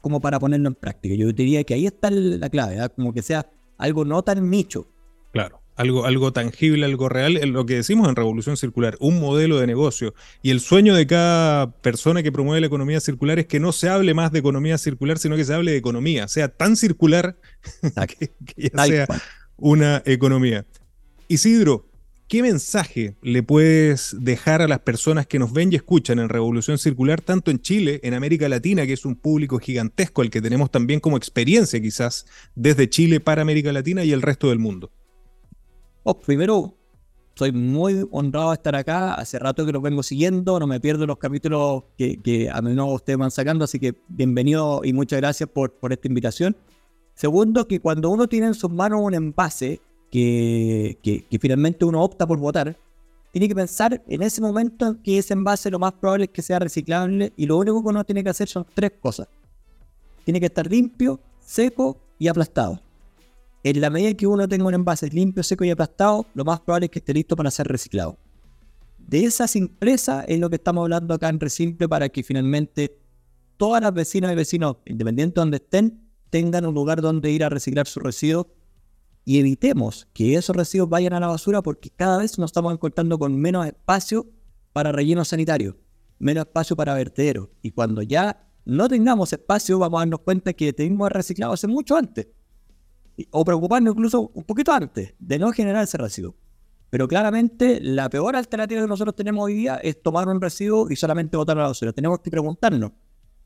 como 0.00 0.20
para 0.20 0.40
ponerlo 0.40 0.68
en 0.68 0.74
práctica. 0.74 1.14
Yo 1.14 1.32
diría 1.32 1.62
que 1.62 1.74
ahí 1.74 1.86
está 1.86 2.10
la 2.10 2.48
clave, 2.48 2.76
como 2.96 3.12
que 3.12 3.22
sea 3.22 3.48
algo 3.78 4.04
no 4.04 4.22
tan 4.22 4.50
nicho. 4.50 4.88
Claro, 5.32 5.60
algo, 5.76 6.04
algo 6.04 6.32
tangible, 6.32 6.84
algo 6.84 7.08
real, 7.08 7.34
lo 7.34 7.64
que 7.66 7.76
decimos 7.76 8.08
en 8.08 8.16
Revolución 8.16 8.56
Circular, 8.56 8.96
un 9.00 9.20
modelo 9.20 9.58
de 9.58 9.66
negocio. 9.66 10.14
Y 10.42 10.50
el 10.50 10.60
sueño 10.60 10.94
de 10.94 11.06
cada 11.06 11.70
persona 11.70 12.22
que 12.22 12.32
promueve 12.32 12.60
la 12.60 12.66
economía 12.66 13.00
circular 13.00 13.38
es 13.38 13.46
que 13.46 13.60
no 13.60 13.72
se 13.72 13.88
hable 13.88 14.12
más 14.12 14.32
de 14.32 14.40
economía 14.40 14.78
circular, 14.78 15.18
sino 15.18 15.36
que 15.36 15.44
se 15.44 15.54
hable 15.54 15.72
de 15.72 15.78
economía, 15.78 16.28
sea 16.28 16.48
tan 16.48 16.76
circular 16.76 17.36
que, 18.18 18.32
que 18.44 18.70
ya 18.74 18.84
sea 18.84 19.06
una 19.56 20.02
economía. 20.04 20.66
Isidro, 21.28 21.86
¿Qué 22.30 22.42
mensaje 22.42 23.16
le 23.22 23.42
puedes 23.42 24.14
dejar 24.20 24.62
a 24.62 24.68
las 24.68 24.78
personas 24.78 25.26
que 25.26 25.40
nos 25.40 25.52
ven 25.52 25.72
y 25.72 25.74
escuchan 25.74 26.20
en 26.20 26.28
Revolución 26.28 26.78
Circular, 26.78 27.20
tanto 27.20 27.50
en 27.50 27.60
Chile, 27.60 27.98
en 28.04 28.14
América 28.14 28.48
Latina, 28.48 28.86
que 28.86 28.92
es 28.92 29.04
un 29.04 29.16
público 29.16 29.58
gigantesco 29.58 30.22
al 30.22 30.30
que 30.30 30.40
tenemos 30.40 30.70
también 30.70 31.00
como 31.00 31.16
experiencia 31.16 31.80
quizás 31.80 32.26
desde 32.54 32.88
Chile 32.88 33.18
para 33.18 33.42
América 33.42 33.72
Latina 33.72 34.04
y 34.04 34.12
el 34.12 34.22
resto 34.22 34.50
del 34.50 34.60
mundo? 34.60 34.92
Oh, 36.02 36.18
primero, 36.18 36.74
soy 37.34 37.52
muy 37.52 38.06
honrado 38.10 38.50
de 38.50 38.54
estar 38.54 38.74
acá. 38.74 39.14
Hace 39.14 39.38
rato 39.38 39.66
que 39.66 39.72
lo 39.72 39.80
vengo 39.80 40.02
siguiendo, 40.02 40.58
no 40.58 40.66
me 40.66 40.80
pierdo 40.80 41.06
los 41.06 41.18
capítulos 41.18 41.84
que, 41.96 42.50
a 42.52 42.62
menudo 42.62 42.86
ustedes 42.94 43.18
van 43.18 43.30
sacando, 43.30 43.64
así 43.64 43.78
que 43.78 43.94
bienvenido 44.08 44.80
y 44.82 44.92
muchas 44.92 45.20
gracias 45.20 45.48
por, 45.48 45.72
por 45.74 45.92
esta 45.92 46.08
invitación. 46.08 46.56
Segundo, 47.14 47.68
que 47.68 47.80
cuando 47.80 48.08
uno 48.08 48.28
tiene 48.28 48.46
en 48.46 48.54
sus 48.54 48.70
manos 48.70 49.00
un 49.02 49.12
envase, 49.12 49.80
que, 50.10 51.26
finalmente 51.40 51.84
uno 51.84 52.02
opta 52.02 52.26
por 52.26 52.38
votar, 52.38 52.76
tiene 53.32 53.46
que 53.46 53.54
pensar 53.54 54.02
en 54.08 54.22
ese 54.22 54.40
momento 54.40 54.96
que 55.04 55.18
ese 55.18 55.34
envase 55.34 55.70
lo 55.70 55.78
más 55.78 55.92
probable 55.92 56.24
es 56.24 56.30
que 56.30 56.42
sea 56.42 56.58
reciclable 56.58 57.32
y 57.36 57.46
lo 57.46 57.58
único 57.58 57.82
que 57.82 57.88
uno 57.88 58.04
tiene 58.04 58.24
que 58.24 58.30
hacer 58.30 58.48
son 58.48 58.66
tres 58.74 58.92
cosas. 59.00 59.28
Tiene 60.24 60.40
que 60.40 60.46
estar 60.46 60.68
limpio, 60.68 61.20
seco 61.40 61.98
y 62.18 62.28
aplastado. 62.28 62.80
En 63.62 63.80
la 63.80 63.90
medida 63.90 64.14
que 64.14 64.26
uno 64.26 64.48
tenga 64.48 64.64
un 64.66 64.74
envase 64.74 65.08
limpio, 65.08 65.42
seco 65.42 65.64
y 65.64 65.70
aplastado, 65.70 66.26
lo 66.34 66.44
más 66.44 66.60
probable 66.60 66.86
es 66.86 66.90
que 66.90 67.00
esté 67.00 67.12
listo 67.12 67.36
para 67.36 67.50
ser 67.50 67.68
reciclado. 67.68 68.18
De 68.98 69.24
esa 69.24 69.46
simpleza 69.46 70.24
es 70.24 70.38
lo 70.38 70.48
que 70.48 70.56
estamos 70.56 70.82
hablando 70.82 71.14
acá 71.14 71.28
en 71.28 71.40
Resimple 71.40 71.88
para 71.88 72.08
que 72.08 72.22
finalmente 72.22 72.98
todas 73.56 73.82
las 73.82 73.92
vecinas 73.92 74.32
y 74.32 74.34
vecinos, 74.34 74.76
independientemente 74.86 75.34
de 75.34 75.42
donde 75.42 75.56
estén, 75.58 76.10
tengan 76.30 76.64
un 76.64 76.74
lugar 76.74 77.02
donde 77.02 77.30
ir 77.30 77.44
a 77.44 77.48
reciclar 77.48 77.86
sus 77.86 78.02
residuos 78.02 78.46
y 79.24 79.38
evitemos 79.38 80.08
que 80.14 80.36
esos 80.36 80.56
residuos 80.56 80.88
vayan 80.88 81.12
a 81.12 81.20
la 81.20 81.26
basura 81.26 81.60
porque 81.60 81.90
cada 81.90 82.18
vez 82.18 82.38
nos 82.38 82.50
estamos 82.50 82.72
encontrando 82.72 83.18
con 83.18 83.36
menos 83.36 83.66
espacio 83.66 84.26
para 84.72 84.92
relleno 84.92 85.24
sanitario. 85.24 85.76
menos 86.18 86.46
espacio 86.46 86.76
para 86.76 86.94
vertedero. 86.94 87.50
Y 87.62 87.70
cuando 87.70 88.02
ya 88.02 88.46
no 88.64 88.88
tengamos 88.88 89.32
espacio, 89.32 89.78
vamos 89.78 89.98
a 89.98 90.02
darnos 90.02 90.20
cuenta 90.20 90.52
que 90.52 90.72
tenemos 90.72 91.10
reciclado 91.10 91.52
hace 91.52 91.66
mucho 91.66 91.96
antes. 91.96 92.28
O 93.30 93.44
preocuparnos 93.44 93.94
incluso 93.94 94.30
un 94.34 94.44
poquito 94.44 94.72
antes 94.72 95.14
de 95.18 95.38
no 95.38 95.52
generar 95.52 95.84
ese 95.84 95.98
residuo. 95.98 96.34
Pero 96.90 97.06
claramente 97.06 97.80
la 97.80 98.10
peor 98.10 98.34
alternativa 98.34 98.80
que 98.82 98.88
nosotros 98.88 99.14
tenemos 99.14 99.44
hoy 99.44 99.54
día 99.54 99.76
es 99.76 100.02
tomar 100.02 100.28
un 100.28 100.40
residuo 100.40 100.90
y 100.90 100.96
solamente 100.96 101.36
botarlo 101.36 101.62
a 101.62 101.64
la 101.64 101.68
basura. 101.68 101.92
Tenemos 101.92 102.20
que 102.20 102.30
preguntarnos, 102.30 102.92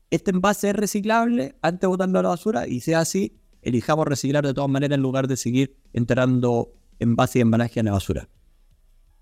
¿este 0.09 0.31
envase 0.31 0.69
es 0.69 0.75
reciclable 0.75 1.55
antes 1.61 1.81
de 1.81 1.87
botarlo 1.87 2.19
a 2.19 2.23
la 2.23 2.29
basura? 2.29 2.67
Y 2.67 2.79
si 2.79 2.91
es 2.91 2.97
así, 2.97 3.39
elijamos 3.61 4.07
reciclar 4.07 4.45
de 4.45 4.53
todas 4.53 4.69
maneras 4.69 4.95
en 4.95 5.03
lugar 5.03 5.27
de 5.27 5.37
seguir 5.37 5.77
enterando 5.93 6.73
envases 6.99 7.37
y 7.37 7.41
embalaje 7.41 7.79
en 7.79 7.85
la 7.85 7.91
basura. 7.91 8.29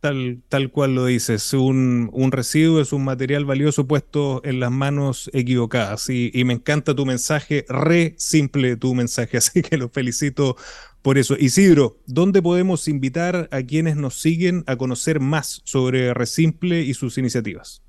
Tal, 0.03 0.43
tal 0.49 0.69
cual 0.69 0.95
lo 0.95 1.05
dices, 1.05 1.53
un, 1.53 2.09
un, 2.11 2.33
residuo 2.33 2.81
es 2.81 2.91
un 2.91 3.05
material 3.05 3.45
valioso 3.45 3.87
puesto 3.87 4.41
en 4.43 4.59
las 4.59 4.69
manos 4.69 5.29
equivocadas. 5.31 6.09
Y, 6.09 6.43
me 6.43 6.55
encanta 6.55 6.93
tu 6.93 7.05
mensaje, 7.05 7.63
re 7.69 8.13
simple 8.17 8.75
tu 8.75 8.93
mensaje, 8.95 9.37
así 9.43 9.61
que 9.61 9.77
lo 9.77 9.87
felicito 9.87 10.57
por 11.01 11.17
eso. 11.17 11.37
Isidro, 11.39 12.01
¿dónde 12.05 12.41
podemos 12.41 12.89
invitar 12.89 13.47
a 13.49 13.63
quienes 13.63 13.95
nos 13.95 14.19
siguen 14.19 14.65
a 14.67 14.75
conocer 14.75 15.21
más 15.21 15.61
sobre 15.63 16.13
Resimple 16.13 16.81
y 16.81 16.93
sus 16.95 17.17
iniciativas? 17.17 17.81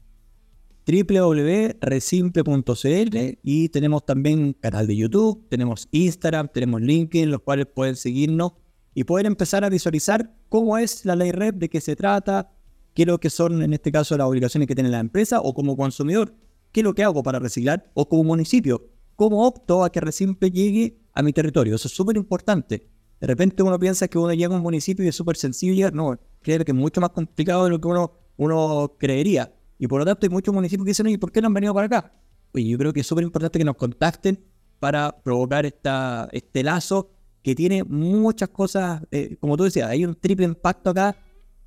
www.resimple.cl 0.87 3.39
y 3.43 3.69
tenemos 3.71 4.07
también 4.07 4.53
canal 4.53 4.87
de 4.87 4.95
YouTube, 4.95 5.49
tenemos 5.49 5.89
Instagram, 5.91 6.47
tenemos 6.55 6.81
LinkedIn, 6.81 7.33
los 7.33 7.41
cuales 7.41 7.67
pueden 7.67 7.97
seguirnos 7.97 8.53
y 8.95 9.05
poder 9.05 9.27
empezar 9.27 9.65
a 9.65 9.69
visualizar 9.69 10.33
cómo 10.49 10.79
es 10.79 11.05
la 11.05 11.17
ley 11.17 11.33
REP, 11.33 11.57
de 11.57 11.69
qué 11.69 11.81
se 11.81 11.97
trata, 11.97 12.53
qué 12.95 13.03
es 13.03 13.09
lo 13.09 13.19
que 13.19 13.29
son 13.29 13.63
en 13.63 13.75
este 13.75 13.91
caso 13.91 14.17
las 14.17 14.27
obligaciones 14.27 14.69
que 14.69 14.75
tiene 14.75 14.89
la 14.89 15.01
empresa 15.01 15.41
o 15.41 15.53
como 15.53 15.77
consumidor, 15.77 16.35
qué 16.73 16.81
es 16.81 16.85
lo 16.85 16.95
que 16.95 17.03
hago 17.03 17.23
para 17.23 17.39
reciclar 17.39 17.91
o 17.95 18.09
como 18.09 18.25
municipio, 18.25 18.89
cómo 19.17 19.47
opto 19.47 19.85
a 19.85 19.91
que 19.91 20.01
Resimple 20.01 20.51
llegue 20.51 21.01
a 21.13 21.23
mi 21.23 21.33
territorio. 21.33 21.75
Eso 21.75 21.89
es 21.89 21.95
súper 21.95 22.17
importante. 22.17 22.89
De 23.21 23.27
repente 23.27 23.63
uno 23.63 23.79
piensa 23.79 24.09
que 24.09 24.19
uno 24.19 24.33
llega 24.33 24.55
a 24.55 24.57
un 24.57 24.63
municipio 24.63 25.05
y 25.05 25.09
es 25.09 25.17
súper 25.17 25.37
sencillo 25.37 25.91
no, 25.91 26.19
creo 26.43 26.65
que 26.65 26.73
es 26.73 26.77
mucho 26.77 27.01
más 27.01 27.11
complicado 27.11 27.65
de 27.65 27.71
lo 27.71 27.81
que 27.81 27.89
uno, 27.89 28.13
uno 28.37 28.95
creería. 28.99 29.53
Y 29.79 29.89
por 29.89 30.01
lo 30.01 30.05
tanto 30.05 30.27
hay 30.27 30.31
muchos 30.31 30.55
municipios 30.55 30.85
que 30.85 30.91
dicen, 30.91 31.09
¿y 31.09 31.19
por 31.19 31.33
qué 31.33 31.41
no 31.41 31.49
han 31.49 31.55
venido 31.55 31.75
para 31.75 31.87
acá? 31.87 32.13
Oye, 32.53 32.69
yo 32.69 32.79
creo 32.79 32.93
que 32.93 33.01
es 33.01 33.07
súper 33.07 33.25
importante 33.25 33.59
que 33.59 33.65
nos 33.65 33.77
contacten 33.77 34.45
para 34.79 35.23
provocar 35.23 35.67
esta, 35.67 36.29
este 36.33 36.63
lazo 36.63 37.14
que 37.45 37.55
tiene 37.55 37.85
muchas 37.85 38.49
cosas, 38.49 39.03
eh, 39.11 39.37
como 39.39 39.57
tú 39.59 39.65
decías, 39.65 39.91
hay 39.91 40.07
un 40.07 40.15
triple 40.15 40.47
impacto 40.47 40.91
acá 40.91 41.15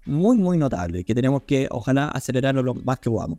muy, 0.06 0.36
muy 0.36 0.58
notable, 0.58 1.06
que 1.06 1.14
tenemos 1.14 1.44
que, 1.44 1.68
ojalá, 1.70 2.08
acelerarlo 2.08 2.64
lo 2.64 2.74
más 2.74 3.00
que 3.00 3.12
podamos. 3.12 3.38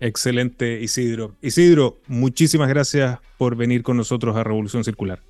Excelente, 0.00 0.80
Isidro. 0.80 1.36
Isidro, 1.42 2.00
muchísimas 2.06 2.70
gracias 2.70 3.18
por 3.36 3.56
venir 3.56 3.82
con 3.82 3.98
nosotros 3.98 4.34
a 4.36 4.42
Revolución 4.42 4.84
Circular. 4.84 5.22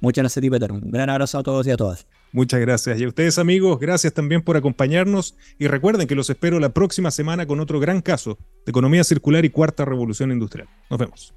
Muchas 0.00 0.24
gracias 0.24 0.38
a 0.38 0.40
ti, 0.40 0.50
Peter. 0.50 0.72
Un 0.72 0.90
gran 0.90 1.08
abrazo 1.08 1.38
a 1.38 1.42
todos 1.44 1.64
y 1.68 1.70
a 1.70 1.76
todas. 1.76 2.06
Muchas 2.32 2.60
gracias. 2.60 3.00
Y 3.00 3.04
a 3.04 3.08
ustedes, 3.08 3.38
amigos, 3.38 3.78
gracias 3.78 4.12
también 4.12 4.42
por 4.42 4.56
acompañarnos. 4.56 5.36
Y 5.56 5.68
recuerden 5.68 6.08
que 6.08 6.16
los 6.16 6.28
espero 6.28 6.58
la 6.58 6.70
próxima 6.70 7.12
semana 7.12 7.46
con 7.46 7.60
otro 7.60 7.78
gran 7.78 8.02
caso 8.02 8.38
de 8.64 8.70
economía 8.70 9.04
circular 9.04 9.44
y 9.44 9.50
cuarta 9.50 9.84
revolución 9.84 10.32
industrial. 10.32 10.68
Nos 10.90 10.98
vemos. 10.98 11.34